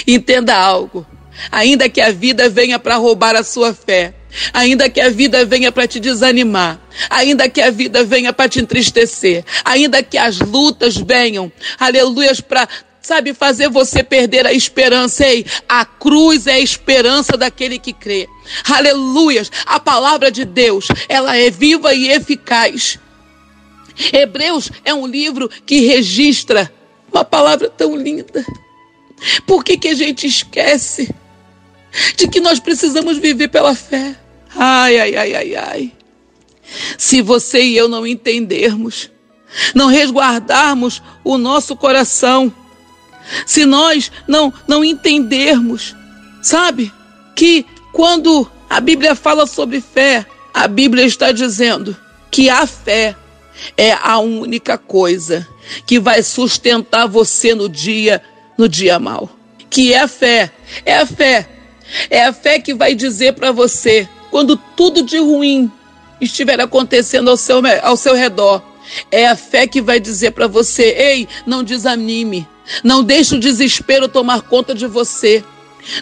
entenda 0.07 0.55
algo. 0.55 1.07
Ainda 1.51 1.89
que 1.89 2.01
a 2.01 2.11
vida 2.11 2.49
venha 2.49 2.79
para 2.79 2.97
roubar 2.97 3.37
a 3.37 3.45
sua 3.45 3.73
fé, 3.73 4.15
Ainda 4.53 4.91
que 4.91 5.01
a 5.01 5.09
vida 5.09 5.45
venha 5.45 5.73
para 5.73 5.87
te 5.87 5.99
desanimar, 5.99 6.81
ainda 7.09 7.49
que 7.49 7.61
a 7.61 7.71
vida 7.71 8.05
venha 8.05 8.33
para 8.33 8.49
te 8.49 8.61
entristecer, 8.61 9.45
ainda 9.65 10.03
que 10.03 10.19
as 10.19 10.39
lutas 10.39 10.97
venham, 10.97 11.51
aleluias, 11.79 12.41
para 12.41 12.69
sabe, 13.01 13.33
fazer 13.33 13.71
você 13.71 14.03
perder 14.03 14.47
a 14.47 14.53
esperança. 14.53 15.27
Ei, 15.27 15.47
a 15.67 15.85
cruz 15.85 16.47
é 16.47 16.55
a 16.55 16.61
esperança 16.61 17.39
daquele 17.39 17.79
que 17.79 17.93
crê. 17.95 18.29
Aleluias, 18.69 19.51
a 19.65 19.81
palavra 19.81 20.31
de 20.31 20.45
Deus, 20.45 20.89
ela 21.09 21.35
é 21.35 21.51
viva 21.51 21.95
e 21.95 22.11
eficaz. 22.11 22.99
Hebreus 24.13 24.71
é 24.85 24.93
um 24.93 25.07
livro 25.07 25.49
que 25.67 25.81
registra 25.87 26.71
uma 27.11 27.25
palavra 27.25 27.71
tão 27.71 27.97
linda. 27.97 28.45
Por 29.47 29.65
que, 29.65 29.77
que 29.77 29.89
a 29.89 29.95
gente 29.95 30.27
esquece? 30.27 31.13
De 32.17 32.29
que 32.29 32.41
nós 32.41 32.59
precisamos 32.59 33.19
viver 33.19 33.49
pela 33.49 33.75
fé. 33.75 34.17
Ai, 34.55 34.99
ai, 34.99 35.17
ai, 35.17 35.35
ai, 35.35 35.57
ai. 35.57 35.93
Se 36.97 37.23
você 37.23 37.63
e 37.63 37.77
eu 37.77 37.89
não 37.89 38.07
entendermos, 38.07 39.11
não 39.75 39.87
resguardarmos 39.87 41.03
o 41.25 41.39
nosso 41.39 41.75
coração, 41.77 42.53
se 43.47 43.65
nós 43.65 44.11
não 44.27 44.53
não 44.67 44.85
entendermos, 44.85 45.95
sabe, 46.43 46.93
que 47.35 47.65
quando 47.93 48.51
a 48.69 48.81
Bíblia 48.81 49.15
fala 49.15 49.47
sobre 49.47 49.81
fé, 49.81 50.27
a 50.53 50.69
Bíblia 50.69 51.05
está 51.05 51.33
dizendo 51.33 51.97
que 52.31 52.51
a 52.51 52.67
fé 52.67 53.17
é 53.77 53.93
a 53.93 54.19
única 54.19 54.77
coisa 54.77 55.47
que 55.87 55.99
vai 55.99 56.23
sustentar 56.23 57.07
você 57.07 57.55
no 57.55 57.69
dia 57.69 58.23
no 58.57 58.69
dia 58.69 58.99
mal. 58.99 59.31
Que 59.71 59.93
é 59.93 60.01
a 60.01 60.09
fé, 60.09 60.51
é 60.85 60.99
a 60.99 61.07
fé 61.07 61.49
é 62.11 62.25
a 62.25 62.33
fé 62.33 62.59
que 62.59 62.75
vai 62.75 62.95
dizer 62.95 63.35
para 63.35 63.53
você, 63.53 64.09
quando 64.31 64.57
tudo 64.57 65.03
de 65.03 65.19
ruim 65.19 65.71
estiver 66.21 66.61
acontecendo 66.61 67.31
ao 67.31 67.37
seu, 67.37 67.61
ao 67.83 67.97
seu 67.97 68.15
redor, 68.15 68.63
é 69.11 69.27
a 69.27 69.37
fé 69.37 69.67
que 69.67 69.81
vai 69.81 70.01
dizer 70.01 70.33
para 70.33 70.47
você: 70.47 70.95
ei, 70.97 71.29
não 71.47 71.63
desanime, 71.63 72.47
não 72.83 73.03
deixe 73.03 73.35
o 73.35 73.41
desespero 73.41 74.09
tomar 74.09 74.43
conta 74.43 74.75
de 74.75 74.87
você. 74.87 75.45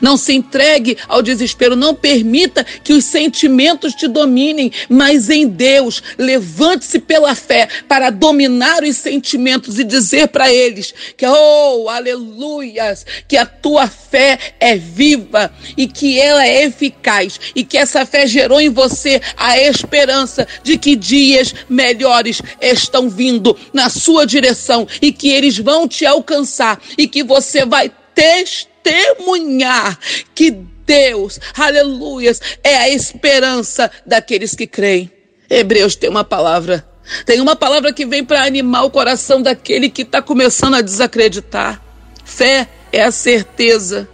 Não 0.00 0.16
se 0.16 0.32
entregue 0.32 0.96
ao 1.08 1.22
desespero, 1.22 1.76
não 1.76 1.94
permita 1.94 2.64
que 2.64 2.92
os 2.92 3.04
sentimentos 3.04 3.94
te 3.94 4.08
dominem, 4.08 4.72
mas 4.88 5.30
em 5.30 5.46
Deus, 5.46 6.02
levante-se 6.18 6.98
pela 6.98 7.34
fé 7.34 7.68
para 7.88 8.10
dominar 8.10 8.82
os 8.82 8.96
sentimentos 8.96 9.78
e 9.78 9.84
dizer 9.84 10.28
para 10.28 10.52
eles 10.52 10.94
que, 11.16 11.26
oh, 11.26 11.88
aleluias, 11.88 13.06
que 13.28 13.36
a 13.36 13.46
tua 13.46 13.86
fé 13.86 14.38
é 14.60 14.76
viva 14.76 15.52
e 15.76 15.86
que 15.86 16.18
ela 16.18 16.46
é 16.46 16.64
eficaz 16.64 17.38
e 17.54 17.64
que 17.64 17.78
essa 17.78 18.04
fé 18.04 18.26
gerou 18.26 18.60
em 18.60 18.70
você 18.70 19.20
a 19.36 19.58
esperança 19.60 20.46
de 20.62 20.76
que 20.76 20.96
dias 20.96 21.54
melhores 21.68 22.40
estão 22.60 23.08
vindo 23.08 23.56
na 23.72 23.88
sua 23.88 24.26
direção 24.26 24.86
e 25.00 25.12
que 25.12 25.28
eles 25.28 25.58
vão 25.58 25.88
te 25.88 26.04
alcançar 26.04 26.80
e 26.96 27.06
que 27.06 27.22
você 27.22 27.64
vai 27.64 27.90
testemunhar 28.14 28.75
testemunhar 28.86 29.98
que 30.32 30.52
Deus, 30.86 31.40
aleluias, 31.58 32.40
é 32.62 32.76
a 32.76 32.88
esperança 32.88 33.90
daqueles 34.06 34.54
que 34.54 34.68
creem. 34.68 35.10
Hebreus 35.50 35.96
tem 35.96 36.08
uma 36.08 36.22
palavra, 36.22 36.86
tem 37.24 37.40
uma 37.40 37.56
palavra 37.56 37.92
que 37.92 38.06
vem 38.06 38.24
para 38.24 38.44
animar 38.44 38.84
o 38.84 38.90
coração 38.90 39.42
daquele 39.42 39.90
que 39.90 40.02
está 40.02 40.22
começando 40.22 40.74
a 40.74 40.80
desacreditar. 40.80 41.82
Fé 42.24 42.68
é 42.92 43.02
a 43.02 43.10
certeza 43.10 44.08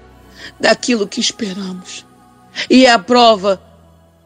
daquilo 0.59 1.07
que 1.07 1.21
esperamos 1.21 2.07
e 2.71 2.87
é 2.87 2.91
a 2.91 2.99
prova 2.99 3.63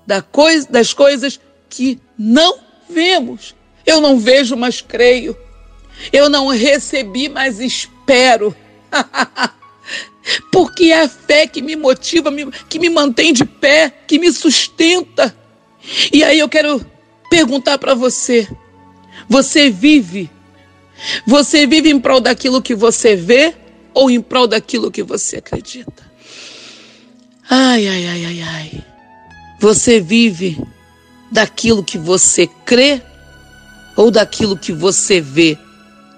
da 0.07 0.23
coisa, 0.23 0.69
das 0.71 0.93
coisas 0.93 1.41
que 1.69 2.01
não 2.17 2.59
vemos. 2.89 3.57
Eu 3.85 4.01
não 4.01 4.19
vejo, 4.19 4.57
mas 4.57 4.81
creio. 4.81 5.37
Eu 6.13 6.29
não 6.29 6.49
recebi, 6.49 7.29
mas 7.29 7.59
espero. 7.59 8.55
porque 10.51 10.87
é 10.87 11.03
a 11.03 11.09
fé 11.09 11.47
que 11.47 11.63
me 11.63 11.77
motiva, 11.77 12.31
que 12.69 12.79
me 12.79 12.89
mantém 12.91 13.33
de 13.33 13.45
pé, 13.45 13.93
que 14.07 14.19
me 14.19 14.33
sustenta. 14.33 15.35
E 16.13 16.25
aí 16.25 16.39
eu 16.39 16.49
quero 16.49 16.85
perguntar 17.31 17.79
para 17.79 17.95
você: 17.95 18.49
você 19.29 19.71
vive? 19.71 20.31
Você 21.27 21.67
vive 21.67 21.91
em 21.91 22.01
prol 22.01 22.21
daquilo 22.21 22.63
que 22.63 22.75
você 22.75 23.15
vê 23.15 23.55
ou 23.93 24.11
em 24.11 24.21
prol 24.21 24.47
daquilo 24.47 24.91
que 24.91 25.03
você 25.03 25.37
acredita? 25.37 26.11
Ai, 27.49 27.87
ai, 27.87 28.07
ai, 28.07 28.25
ai, 28.25 28.43
ai. 28.43 28.85
Você 29.61 30.01
vive 30.01 30.59
daquilo 31.31 31.85
que 31.85 31.99
você 31.99 32.47
crê 32.65 33.01
ou 33.97 34.11
daquilo 34.11 34.57
que 34.57 34.73
você 34.73 35.21
vê. 35.21 35.59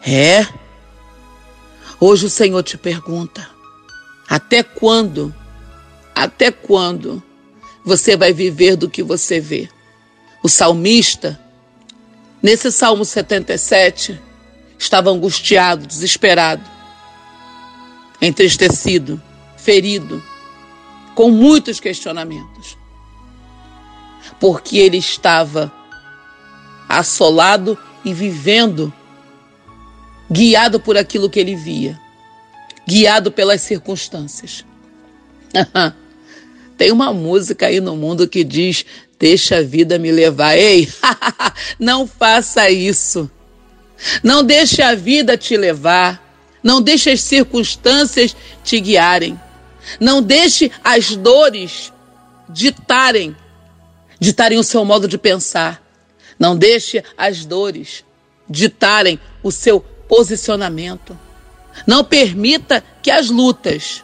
É? 0.06 0.46
Hoje 2.00 2.26
o 2.26 2.30
Senhor 2.30 2.62
te 2.62 2.78
pergunta: 2.78 3.57
até 4.28 4.62
quando? 4.62 5.34
Até 6.14 6.50
quando 6.50 7.22
você 7.84 8.16
vai 8.16 8.32
viver 8.32 8.76
do 8.76 8.90
que 8.90 9.02
você 9.02 9.40
vê? 9.40 9.68
O 10.42 10.48
salmista, 10.48 11.40
nesse 12.42 12.70
Salmo 12.70 13.04
77, 13.04 14.20
estava 14.78 15.10
angustiado, 15.10 15.86
desesperado, 15.86 16.64
entristecido, 18.20 19.20
ferido, 19.56 20.22
com 21.14 21.30
muitos 21.30 21.80
questionamentos. 21.80 22.76
Porque 24.38 24.76
ele 24.76 24.98
estava 24.98 25.72
assolado 26.88 27.78
e 28.04 28.12
vivendo, 28.12 28.92
guiado 30.30 30.78
por 30.78 30.96
aquilo 30.96 31.30
que 31.30 31.40
ele 31.40 31.56
via, 31.56 31.98
guiado 32.88 33.30
pelas 33.30 33.60
circunstâncias. 33.60 34.64
Tem 36.78 36.90
uma 36.90 37.12
música 37.12 37.66
aí 37.66 37.80
no 37.80 37.94
mundo 37.94 38.26
que 38.26 38.42
diz: 38.42 38.86
Deixa 39.18 39.58
a 39.58 39.62
vida 39.62 39.98
me 39.98 40.10
levar. 40.10 40.56
Ei, 40.56 40.88
não 41.78 42.06
faça 42.06 42.70
isso. 42.70 43.30
Não 44.22 44.42
deixe 44.42 44.80
a 44.80 44.94
vida 44.94 45.36
te 45.36 45.54
levar. 45.54 46.24
Não 46.62 46.80
deixe 46.80 47.10
as 47.10 47.20
circunstâncias 47.20 48.34
te 48.64 48.80
guiarem. 48.80 49.38
Não 50.00 50.22
deixe 50.22 50.72
as 50.82 51.14
dores 51.14 51.92
ditarem, 52.48 53.36
ditarem 54.18 54.58
o 54.58 54.64
seu 54.64 54.82
modo 54.82 55.06
de 55.06 55.18
pensar. 55.18 55.82
Não 56.38 56.56
deixe 56.56 57.04
as 57.18 57.44
dores 57.44 58.02
ditarem 58.48 59.20
o 59.42 59.52
seu 59.52 59.80
posicionamento. 59.80 61.27
Não 61.86 62.04
permita 62.04 62.82
que 63.02 63.10
as 63.10 63.30
lutas 63.30 64.02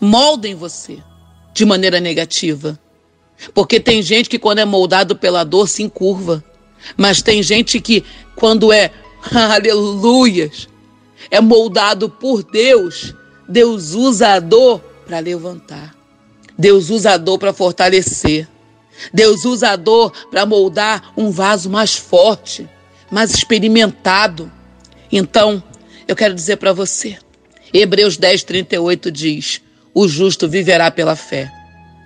moldem 0.00 0.54
você 0.54 0.98
de 1.52 1.64
maneira 1.64 2.00
negativa. 2.00 2.78
Porque 3.54 3.78
tem 3.78 4.02
gente 4.02 4.28
que, 4.28 4.38
quando 4.38 4.58
é 4.58 4.64
moldado 4.64 5.16
pela 5.16 5.44
dor, 5.44 5.68
se 5.68 5.82
encurva. 5.82 6.42
Mas 6.96 7.22
tem 7.22 7.42
gente 7.42 7.80
que, 7.80 8.04
quando 8.34 8.72
é, 8.72 8.90
aleluias, 9.32 10.68
é 11.30 11.40
moldado 11.40 12.08
por 12.08 12.42
Deus, 12.42 13.14
Deus 13.48 13.92
usa 13.92 14.34
a 14.34 14.40
dor 14.40 14.80
para 15.06 15.18
levantar. 15.18 15.94
Deus 16.58 16.90
usa 16.90 17.12
a 17.12 17.16
dor 17.16 17.38
para 17.38 17.52
fortalecer. 17.52 18.48
Deus 19.12 19.44
usa 19.44 19.70
a 19.70 19.76
dor 19.76 20.12
para 20.30 20.46
moldar 20.46 21.12
um 21.16 21.30
vaso 21.30 21.68
mais 21.68 21.94
forte, 21.94 22.68
mais 23.10 23.30
experimentado. 23.34 24.50
Então, 25.12 25.62
eu 26.08 26.14
quero 26.14 26.34
dizer 26.34 26.56
para 26.56 26.72
você, 26.72 27.18
Hebreus 27.72 28.16
10, 28.16 28.44
38 28.44 29.10
diz: 29.10 29.60
O 29.92 30.08
justo 30.08 30.48
viverá 30.48 30.90
pela 30.90 31.16
fé. 31.16 31.50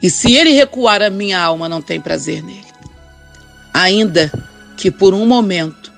E 0.02 0.08
se 0.08 0.34
ele 0.34 0.52
recuar, 0.52 1.02
a 1.02 1.10
minha 1.10 1.40
alma 1.40 1.68
não 1.68 1.82
tem 1.82 2.00
prazer 2.00 2.42
nele. 2.42 2.64
Ainda 3.72 4.32
que 4.76 4.90
por 4.90 5.12
um 5.12 5.26
momento 5.26 5.92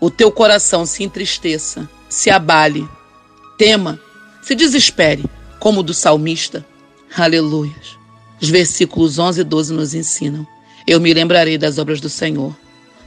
o 0.00 0.10
teu 0.10 0.30
coração 0.30 0.86
se 0.86 1.02
entristeça, 1.02 1.88
se 2.08 2.30
abale, 2.30 2.88
tema, 3.58 3.98
se 4.42 4.54
desespere, 4.54 5.24
como 5.58 5.80
o 5.80 5.82
do 5.82 5.92
salmista. 5.92 6.64
Aleluias. 7.16 7.98
Os 8.40 8.48
versículos 8.48 9.18
11 9.18 9.40
e 9.40 9.44
12 9.44 9.72
nos 9.74 9.94
ensinam: 9.94 10.46
Eu 10.86 11.00
me 11.00 11.12
lembrarei 11.12 11.58
das 11.58 11.78
obras 11.78 12.00
do 12.00 12.08
Senhor. 12.08 12.54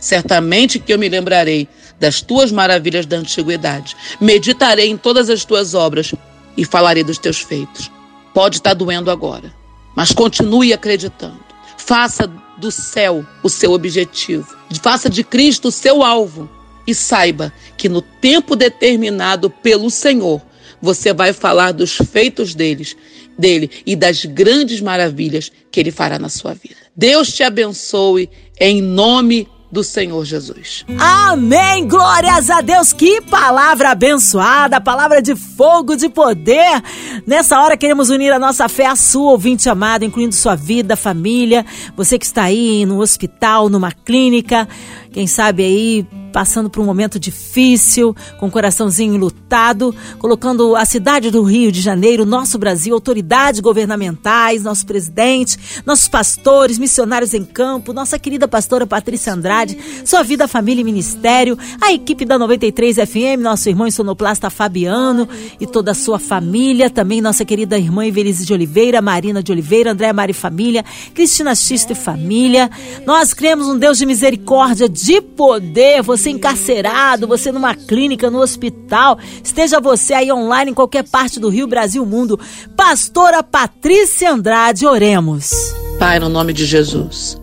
Certamente 0.01 0.79
que 0.79 0.91
eu 0.91 0.99
me 0.99 1.07
lembrarei 1.07 1.69
das 1.97 2.21
tuas 2.21 2.51
maravilhas 2.51 3.05
da 3.05 3.15
antiguidade. 3.15 3.95
Meditarei 4.19 4.89
em 4.89 4.97
todas 4.97 5.29
as 5.29 5.45
tuas 5.45 5.73
obras 5.73 6.13
e 6.57 6.65
falarei 6.65 7.05
dos 7.05 7.17
teus 7.17 7.39
feitos. 7.39 7.89
Pode 8.33 8.57
estar 8.57 8.73
doendo 8.73 9.09
agora 9.09 9.61
mas 9.95 10.11
continue 10.11 10.73
acreditando. 10.73 11.39
Faça 11.77 12.27
do 12.57 12.71
céu 12.71 13.25
o 13.43 13.49
seu 13.49 13.71
objetivo. 13.71 14.47
Faça 14.81 15.09
de 15.09 15.23
Cristo 15.23 15.67
o 15.67 15.71
seu 15.71 16.03
alvo. 16.03 16.49
E 16.87 16.95
saiba 16.95 17.53
que 17.77 17.87
no 17.87 18.01
tempo 18.01 18.55
determinado 18.55 19.49
pelo 19.49 19.89
Senhor, 19.89 20.41
você 20.81 21.13
vai 21.13 21.31
falar 21.31 21.71
dos 21.71 21.95
feitos 21.95 22.55
deles, 22.55 22.95
dele 23.37 23.69
e 23.85 23.95
das 23.95 24.25
grandes 24.25 24.81
maravilhas 24.81 25.51
que 25.71 25.79
ele 25.79 25.91
fará 25.91 26.17
na 26.17 26.29
sua 26.29 26.53
vida. 26.53 26.75
Deus 26.95 27.31
te 27.33 27.43
abençoe 27.43 28.29
em 28.59 28.81
nome 28.81 29.47
do 29.71 29.83
Senhor 29.83 30.25
Jesus. 30.25 30.85
Amém! 30.99 31.87
Glórias 31.87 32.49
a 32.49 32.61
Deus! 32.61 32.91
Que 32.91 33.21
palavra 33.21 33.91
abençoada, 33.91 34.81
palavra 34.81 35.21
de 35.21 35.35
fogo, 35.35 35.95
de 35.95 36.09
poder. 36.09 36.83
Nessa 37.25 37.59
hora 37.61 37.77
queremos 37.77 38.09
unir 38.09 38.33
a 38.33 38.39
nossa 38.39 38.67
fé 38.67 38.85
à 38.85 38.95
sua, 38.95 39.31
ouvinte 39.31 39.69
amado, 39.69 40.03
incluindo 40.03 40.35
sua 40.35 40.55
vida, 40.55 40.95
família, 40.95 41.65
você 41.95 42.19
que 42.19 42.25
está 42.25 42.43
aí 42.43 42.85
no 42.85 42.99
hospital, 42.99 43.69
numa 43.69 43.91
clínica, 43.91 44.67
quem 45.11 45.27
sabe 45.27 45.63
aí 45.63 46.07
passando 46.31 46.69
por 46.69 46.81
um 46.81 46.85
momento 46.85 47.19
difícil, 47.19 48.15
com 48.39 48.47
o 48.47 48.51
coraçãozinho 48.51 49.17
lutado, 49.17 49.93
colocando 50.17 50.75
a 50.75 50.85
cidade 50.85 51.29
do 51.29 51.43
Rio 51.43 51.71
de 51.71 51.81
Janeiro, 51.81 52.25
nosso 52.25 52.57
Brasil, 52.57 52.93
autoridades 52.93 53.59
governamentais, 53.59 54.63
nosso 54.63 54.85
presidente, 54.85 55.83
nossos 55.85 56.07
pastores, 56.07 56.79
missionários 56.79 57.33
em 57.33 57.43
campo, 57.43 57.93
nossa 57.93 58.17
querida 58.17 58.47
pastora 58.47 58.87
Patrícia 58.87 59.33
Andrade, 59.33 59.77
sua 60.05 60.23
vida, 60.23 60.47
família 60.47 60.81
e 60.81 60.85
ministério, 60.85 61.57
a 61.81 61.91
equipe 61.91 62.25
da 62.25 62.39
93 62.39 62.95
FM, 62.95 63.41
nosso 63.41 63.69
irmão 63.69 63.91
sonoplasta 63.91 64.49
Fabiano 64.49 65.27
e 65.59 65.67
toda 65.67 65.91
a 65.91 65.95
sua 65.95 66.17
família, 66.17 66.89
também 66.89 67.19
nossa 67.19 67.43
querida 67.43 67.77
irmã 67.77 68.05
Ivelise 68.05 68.45
de 68.45 68.53
Oliveira, 68.53 69.01
Marina 69.01 69.43
de 69.43 69.51
Oliveira, 69.51 69.91
André 69.91 70.13
Mari 70.13 70.33
Família, 70.33 70.85
Cristina 71.13 71.53
Xista 71.53 71.91
e 71.91 71.95
Família. 71.95 72.69
Nós 73.05 73.33
cremos 73.33 73.67
um 73.67 73.77
Deus 73.77 73.97
de 73.97 74.05
misericórdia, 74.05 74.87
de 75.01 75.21
poder. 75.21 76.01
Você 76.01 76.29
encarcerado, 76.29 77.27
você 77.27 77.51
numa 77.51 77.75
clínica, 77.75 78.29
no 78.29 78.39
hospital, 78.39 79.17
esteja 79.43 79.79
você 79.79 80.13
aí 80.13 80.31
online 80.31 80.71
em 80.71 80.73
qualquer 80.73 81.03
parte 81.07 81.39
do 81.39 81.49
Rio, 81.49 81.67
Brasil, 81.67 82.05
mundo. 82.05 82.39
Pastora 82.75 83.41
Patrícia 83.41 84.31
Andrade, 84.31 84.85
oremos. 84.85 85.51
Pai, 85.97 86.19
no 86.19 86.29
nome 86.29 86.53
de 86.53 86.65
Jesus, 86.65 87.39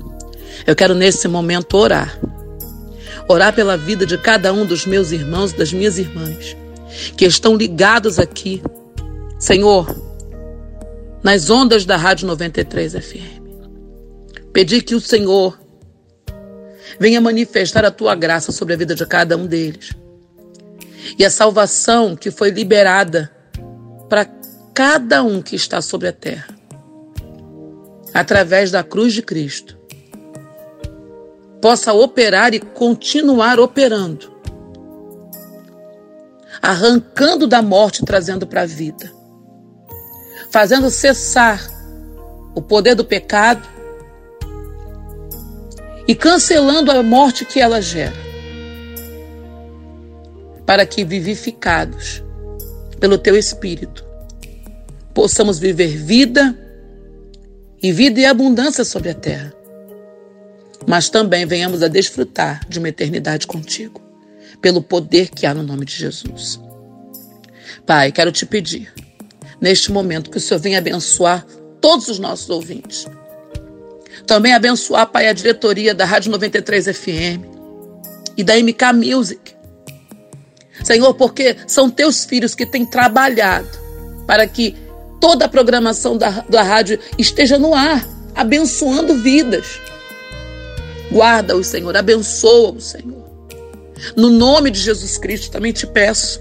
eu 0.66 0.74
quero 0.74 0.94
nesse 0.94 1.26
momento 1.28 1.76
orar. 1.76 2.18
Orar 3.28 3.54
pela 3.54 3.76
vida 3.76 4.06
de 4.06 4.16
cada 4.16 4.52
um 4.52 4.64
dos 4.64 4.86
meus 4.86 5.12
irmãos 5.12 5.52
e 5.52 5.56
das 5.56 5.72
minhas 5.72 5.98
irmãs 5.98 6.56
que 7.16 7.26
estão 7.26 7.56
ligados 7.56 8.18
aqui. 8.18 8.62
Senhor, 9.38 9.94
nas 11.22 11.50
ondas 11.50 11.84
da 11.84 11.96
Rádio 11.96 12.26
93 12.26 12.92
FM. 12.94 13.38
Pedir 14.52 14.82
que 14.82 14.94
o 14.94 15.00
Senhor 15.00 15.58
venha 16.98 17.20
manifestar 17.20 17.84
a 17.84 17.90
tua 17.90 18.14
graça 18.14 18.50
sobre 18.52 18.74
a 18.74 18.76
vida 18.76 18.94
de 18.94 19.06
cada 19.06 19.36
um 19.36 19.46
deles. 19.46 19.92
E 21.18 21.24
a 21.24 21.30
salvação 21.30 22.16
que 22.16 22.30
foi 22.30 22.50
liberada 22.50 23.30
para 24.08 24.26
cada 24.74 25.22
um 25.22 25.40
que 25.40 25.56
está 25.56 25.80
sobre 25.80 26.08
a 26.08 26.12
terra, 26.12 26.48
através 28.12 28.70
da 28.70 28.82
cruz 28.82 29.12
de 29.12 29.22
Cristo, 29.22 29.78
possa 31.60 31.92
operar 31.92 32.54
e 32.54 32.60
continuar 32.60 33.58
operando, 33.58 34.32
arrancando 36.60 37.46
da 37.46 37.62
morte 37.62 38.02
e 38.02 38.04
trazendo 38.04 38.46
para 38.46 38.62
a 38.62 38.66
vida, 38.66 39.12
fazendo 40.50 40.90
cessar 40.90 41.60
o 42.54 42.62
poder 42.62 42.94
do 42.94 43.04
pecado 43.04 43.77
e 46.08 46.14
cancelando 46.14 46.90
a 46.90 47.02
morte 47.02 47.44
que 47.44 47.60
ela 47.60 47.82
gera, 47.82 48.16
para 50.64 50.86
que 50.86 51.04
vivificados 51.04 52.24
pelo 52.98 53.18
teu 53.18 53.36
Espírito 53.36 54.06
possamos 55.12 55.58
viver 55.58 55.98
vida 55.98 56.58
e 57.82 57.92
vida 57.92 58.20
e 58.20 58.24
abundância 58.24 58.86
sobre 58.86 59.10
a 59.10 59.14
terra, 59.14 59.52
mas 60.86 61.10
também 61.10 61.44
venhamos 61.44 61.82
a 61.82 61.88
desfrutar 61.88 62.66
de 62.66 62.78
uma 62.78 62.88
eternidade 62.88 63.46
contigo, 63.46 64.00
pelo 64.62 64.80
poder 64.80 65.28
que 65.28 65.44
há 65.44 65.52
no 65.52 65.62
nome 65.62 65.84
de 65.84 65.94
Jesus. 65.94 66.58
Pai, 67.84 68.12
quero 68.12 68.32
te 68.32 68.46
pedir, 68.46 68.92
neste 69.60 69.92
momento, 69.92 70.30
que 70.30 70.38
o 70.38 70.40
Senhor 70.40 70.58
venha 70.58 70.78
abençoar 70.78 71.44
todos 71.80 72.08
os 72.08 72.18
nossos 72.18 72.48
ouvintes 72.48 73.06
também 74.28 74.52
abençoar, 74.52 75.06
Pai, 75.06 75.26
a 75.26 75.32
diretoria 75.32 75.94
da 75.94 76.04
Rádio 76.04 76.30
93 76.30 76.84
FM 76.96 77.42
e 78.36 78.44
da 78.44 78.54
MK 78.56 78.92
Music. 78.94 79.56
Senhor, 80.84 81.14
porque 81.14 81.56
são 81.66 81.90
teus 81.90 82.24
filhos 82.24 82.54
que 82.54 82.66
têm 82.66 82.84
trabalhado 82.84 83.68
para 84.26 84.46
que 84.46 84.76
toda 85.18 85.46
a 85.46 85.48
programação 85.48 86.16
da, 86.16 86.44
da 86.48 86.62
rádio 86.62 87.00
esteja 87.16 87.58
no 87.58 87.74
ar, 87.74 88.06
abençoando 88.34 89.14
vidas. 89.14 89.80
Guarda-os, 91.10 91.66
Senhor, 91.66 91.96
abençoa-os, 91.96 92.90
Senhor. 92.90 93.26
No 94.14 94.28
nome 94.28 94.70
de 94.70 94.78
Jesus 94.78 95.16
Cristo, 95.16 95.50
também 95.50 95.72
te 95.72 95.86
peço. 95.86 96.40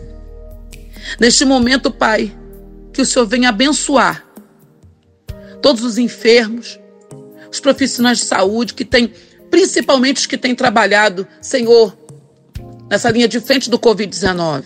Neste 1.19 1.45
momento, 1.45 1.89
Pai, 1.89 2.35
que 2.91 3.01
o 3.01 3.05
Senhor 3.05 3.25
venha 3.25 3.49
abençoar 3.49 4.27
todos 5.61 5.83
os 5.83 5.97
enfermos, 5.97 6.77
os 7.57 7.59
profissionais 7.59 8.19
de 8.19 8.25
saúde 8.25 8.73
que 8.73 8.85
têm, 8.85 9.11
principalmente 9.49 10.17
os 10.17 10.25
que 10.25 10.37
têm 10.37 10.55
trabalhado, 10.55 11.27
Senhor, 11.41 11.97
nessa 12.89 13.09
linha 13.09 13.27
de 13.27 13.39
frente 13.39 13.69
do 13.69 13.79
Covid-19. 13.79 14.63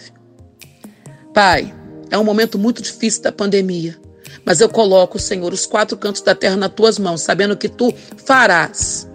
Pai, 1.33 1.73
é 2.09 2.17
um 2.17 2.23
momento 2.23 2.59
muito 2.59 2.81
difícil 2.81 3.23
da 3.23 3.31
pandemia, 3.31 3.97
mas 4.45 4.59
eu 4.59 4.67
coloco, 4.67 5.17
Senhor, 5.17 5.53
os 5.53 5.65
quatro 5.65 5.97
cantos 5.97 6.21
da 6.21 6.35
terra 6.35 6.57
nas 6.57 6.73
tuas 6.73 6.99
mãos, 6.99 7.21
sabendo 7.21 7.55
que 7.55 7.69
tu 7.69 7.93
farás, 8.25 9.09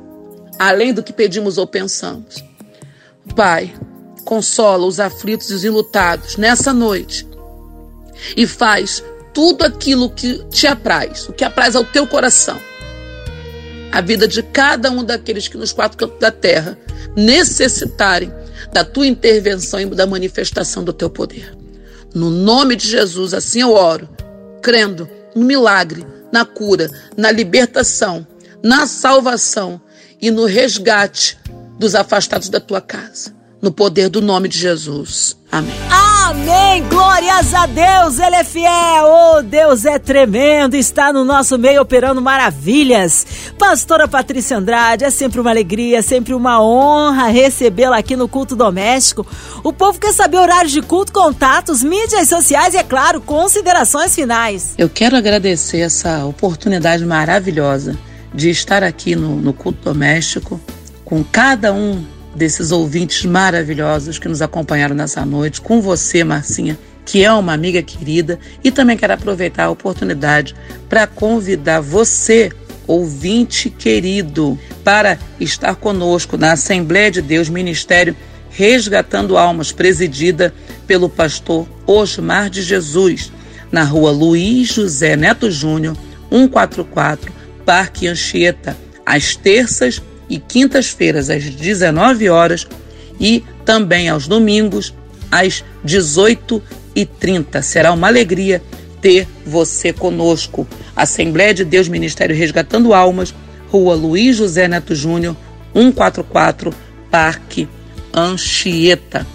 além 0.59 0.95
do 0.95 1.03
que 1.03 1.13
pedimos 1.13 1.59
ou 1.59 1.67
pensamos. 1.67 2.43
Pai, 3.35 3.75
consola 4.25 4.87
os 4.87 4.99
aflitos 4.99 5.51
e 5.51 5.55
os 5.55 5.65
enlutados 5.65 6.37
nessa 6.37 6.73
noite 6.73 7.29
e 8.35 8.47
faz 8.47 9.05
tudo 9.35 9.65
aquilo 9.65 10.09
que 10.09 10.43
te 10.49 10.67
apraz, 10.67 11.29
o 11.29 11.33
que 11.35 11.45
apraz 11.45 11.77
ao 11.77 11.85
teu 11.85 12.07
coração. 12.07 12.59
A 13.97 14.03
vida 14.03 14.29
de 14.29 14.43
cada 14.43 14.91
um 14.91 15.03
daqueles 15.03 15.49
que 15.49 15.57
nos 15.57 15.73
quatro 15.73 15.97
cantos 15.97 16.21
da 16.21 16.31
terra 16.31 16.77
necessitarem 17.17 18.31
da 18.71 18.85
tua 18.85 19.07
intervenção 19.07 19.81
e 19.81 19.87
da 19.87 20.07
manifestação 20.07 20.85
do 20.85 20.93
teu 20.93 21.09
poder. 21.09 21.57
No 22.15 22.29
nome 22.29 22.77
de 22.77 22.87
Jesus, 22.87 23.33
assim 23.33 23.63
eu 23.63 23.73
oro, 23.73 24.07
crendo 24.61 25.09
no 25.35 25.47
milagre, 25.47 26.07
na 26.31 26.45
cura, 26.45 26.91
na 27.17 27.31
libertação, 27.31 28.27
na 28.63 28.87
salvação 28.87 29.81
e 30.21 30.31
no 30.31 30.45
resgate 30.45 31.39
dos 31.79 31.95
afastados 31.95 32.51
da 32.51 32.61
tua 32.61 32.83
casa. 32.83 33.35
No 33.61 33.73
poder 33.73 34.09
do 34.09 34.21
nome 34.21 34.49
de 34.49 34.59
Jesus. 34.59 35.37
Amém. 35.51 35.75
Amém! 35.91 36.83
Glórias 36.89 37.55
a 37.55 37.67
Deus, 37.67 38.19
Ele 38.19 38.37
é 38.37 38.45
fiel! 38.45 39.05
Oh, 39.05 39.43
Deus 39.43 39.85
é 39.85 39.99
tremendo, 39.99 40.75
está 40.75 41.13
no 41.13 41.25
nosso 41.25 41.57
meio 41.57 41.81
operando 41.81 42.21
maravilhas. 42.21 43.25
Pastora 43.57 44.09
Patrícia 44.09 44.59
Andrade, 44.59 45.05
é 45.05 45.11
sempre 45.11 45.41
uma 45.41 45.51
alegria, 45.51 46.03
sempre 46.03 46.35
uma 46.35 46.61
honra 46.61 47.29
recebê-la 47.29 47.99
aqui 47.99 48.17
no 48.17 48.29
Culto 48.29 48.57
Doméstico. 48.57 49.27
O 49.63 49.73
povo 49.73 50.01
quer 50.01 50.13
saber 50.13 50.39
horários 50.39 50.73
de 50.73 50.83
culto, 50.83 51.13
contatos, 51.13 51.83
mídias 51.83 52.29
sociais 52.29 52.75
e, 52.75 52.79
é 52.79 52.83
claro, 52.83 53.21
considerações 53.21 54.15
finais. 54.15 54.75
Eu 54.77 54.89
quero 54.89 55.17
agradecer 55.17 55.79
essa 55.79 56.25
oportunidade 56.25 57.07
maravilhosa 57.07 57.97
de 58.35 58.51
estar 58.51 58.83
aqui 58.83 59.15
no, 59.15 59.37
no 59.37 59.53
Culto 59.53 59.79
Doméstico 59.85 60.61
com 61.05 61.23
cada 61.23 61.73
um 61.73 62.05
desses 62.37 62.71
ouvintes 62.71 63.25
maravilhosos 63.25 64.19
que 64.19 64.29
nos 64.29 64.43
acompanharam 64.43 64.95
nessa 64.95 65.25
noite, 65.25 65.61
com 65.61 65.81
você, 65.81 66.23
Marcinha, 66.23 66.79
que 67.05 67.25
é 67.25 67.33
uma 67.33 67.53
amiga 67.53 67.83
querida, 67.83 68.39
e 68.63 68.71
também 68.71 68.97
quero 68.97 69.15
aproveitar 69.15 69.65
a 69.65 69.71
oportunidade 69.71 70.55
para 70.89 71.07
convidar 71.07 71.81
você, 71.81 72.51
ouvinte 72.87 73.71
querido, 73.71 74.59
para 74.85 75.19
estar 75.41 75.75
conosco 75.77 76.37
na 76.37 76.53
Assembleia 76.53 77.11
de 77.11 77.23
Deus 77.23 77.49
Ministério 77.49 78.15
Resgatando 78.51 79.37
Almas, 79.37 79.71
presidida 79.71 80.53
pelo 80.87 81.09
pastor 81.09 81.69
Osmar 81.87 82.49
de 82.49 82.63
Jesus, 82.63 83.31
na 83.71 83.85
rua 83.85 84.11
Luiz 84.11 84.69
José 84.69 85.17
Neto 85.17 85.51
Júnior, 85.51 85.97
144, 86.31 87.33
Parque 87.65 88.07
Anchieta, 88.07 88.77
às 89.05 89.37
terças 89.37 90.01
e 90.29 90.39
quintas-feiras 90.39 91.31
às 91.31 91.45
19 91.45 92.29
horas 92.29 92.67
e 93.21 93.45
também 93.65 94.09
aos 94.09 94.27
domingos 94.27 94.95
às 95.31 95.65
18h30. 95.85 97.63
Será 97.63 97.93
uma 97.93 98.09
alegria 98.09 98.63
ter 99.01 99.29
você 99.45 99.93
conosco. 99.93 100.67
Assembleia 100.95 101.55
de 101.55 101.65
Deus 101.65 101.89
Ministério 101.89 102.35
Resgatando 102.35 102.95
Almas, 102.95 103.35
Rua 103.71 103.95
Luiz 103.95 104.37
José 104.37 104.67
Neto 104.67 104.95
Júnior, 104.95 105.37
144, 105.73 106.75
Parque 107.11 107.69
Anchieta. 108.15 109.27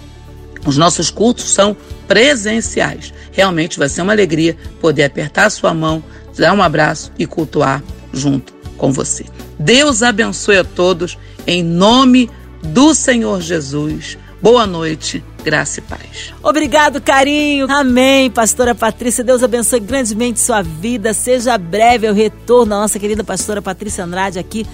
Os 0.66 0.76
nossos 0.76 1.10
cultos 1.10 1.52
são 1.52 1.76
presenciais. 2.06 3.12
Realmente 3.32 3.78
vai 3.78 3.88
ser 3.88 4.02
uma 4.02 4.12
alegria 4.12 4.56
poder 4.80 5.04
apertar 5.04 5.46
a 5.46 5.50
sua 5.50 5.72
mão, 5.72 6.02
dar 6.36 6.52
um 6.52 6.62
abraço 6.62 7.12
e 7.18 7.26
cultuar 7.26 7.82
junto 8.12 8.52
com 8.76 8.92
você. 8.92 9.24
Deus 9.64 10.02
abençoe 10.02 10.56
a 10.56 10.64
todos, 10.64 11.16
em 11.46 11.62
nome 11.62 12.28
do 12.64 12.92
Senhor 12.94 13.40
Jesus. 13.40 14.18
Boa 14.40 14.66
noite, 14.66 15.22
graça 15.44 15.78
e 15.78 15.82
paz. 15.82 16.34
Obrigado, 16.42 17.00
carinho. 17.00 17.70
Amém, 17.70 18.28
pastora 18.28 18.74
Patrícia. 18.74 19.22
Deus 19.22 19.40
abençoe 19.40 19.78
grandemente 19.78 20.40
sua 20.40 20.62
vida. 20.62 21.14
Seja 21.14 21.56
breve 21.56 22.08
o 22.08 22.12
retorno 22.12 22.70
da 22.70 22.80
nossa 22.80 22.98
querida 22.98 23.22
pastora 23.22 23.62
Patrícia 23.62 24.02
Andrade 24.04 24.36
aqui 24.36 24.66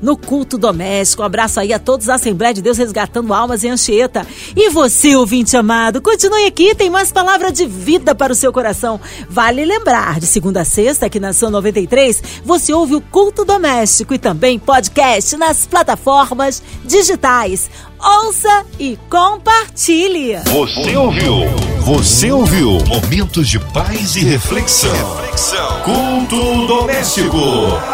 no 0.00 0.16
culto 0.16 0.58
doméstico. 0.58 1.22
Um 1.22 1.26
abraço 1.26 1.60
aí 1.60 1.72
a 1.72 1.78
todos 1.78 2.06
da 2.06 2.14
Assembleia 2.14 2.54
de 2.54 2.62
Deus 2.62 2.78
Resgatando 2.78 3.32
Almas 3.32 3.64
em 3.64 3.70
Anchieta. 3.70 4.26
E 4.56 4.70
você, 4.70 5.16
ouvinte 5.16 5.56
amado, 5.56 6.00
continue 6.00 6.46
aqui, 6.46 6.74
tem 6.74 6.90
mais 6.90 7.12
palavra 7.12 7.50
de 7.50 7.66
vida 7.66 8.14
para 8.14 8.32
o 8.32 8.36
seu 8.36 8.52
coração. 8.52 9.00
Vale 9.28 9.64
lembrar, 9.64 10.20
de 10.20 10.26
segunda 10.26 10.62
a 10.62 10.64
sexta, 10.64 11.06
aqui 11.06 11.18
na 11.18 11.32
São 11.32 11.50
93, 11.50 12.22
você 12.44 12.72
ouve 12.72 12.94
o 12.94 13.00
culto 13.00 13.44
doméstico 13.44 14.14
e 14.14 14.18
também 14.18 14.58
podcast 14.58 15.36
nas 15.36 15.66
plataformas 15.66 16.62
digitais. 16.84 17.70
Ouça 18.00 18.66
e 18.78 18.98
compartilhe. 19.08 20.36
Você 20.52 20.96
ouviu? 20.96 21.73
Você 21.84 22.32
ouviu? 22.32 22.78
Momentos 22.86 23.46
de 23.46 23.58
paz 23.58 24.16
e 24.16 24.24
reflexão. 24.24 24.90
reflexão. 25.16 25.82
Culto 25.82 26.66
doméstico. 26.66 27.36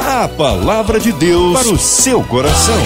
A 0.07 0.29
palavra 0.29 1.01
de 1.01 1.11
Deus 1.11 1.61
para 1.61 1.73
o 1.75 1.77
seu 1.77 2.23
coração. 2.23 2.77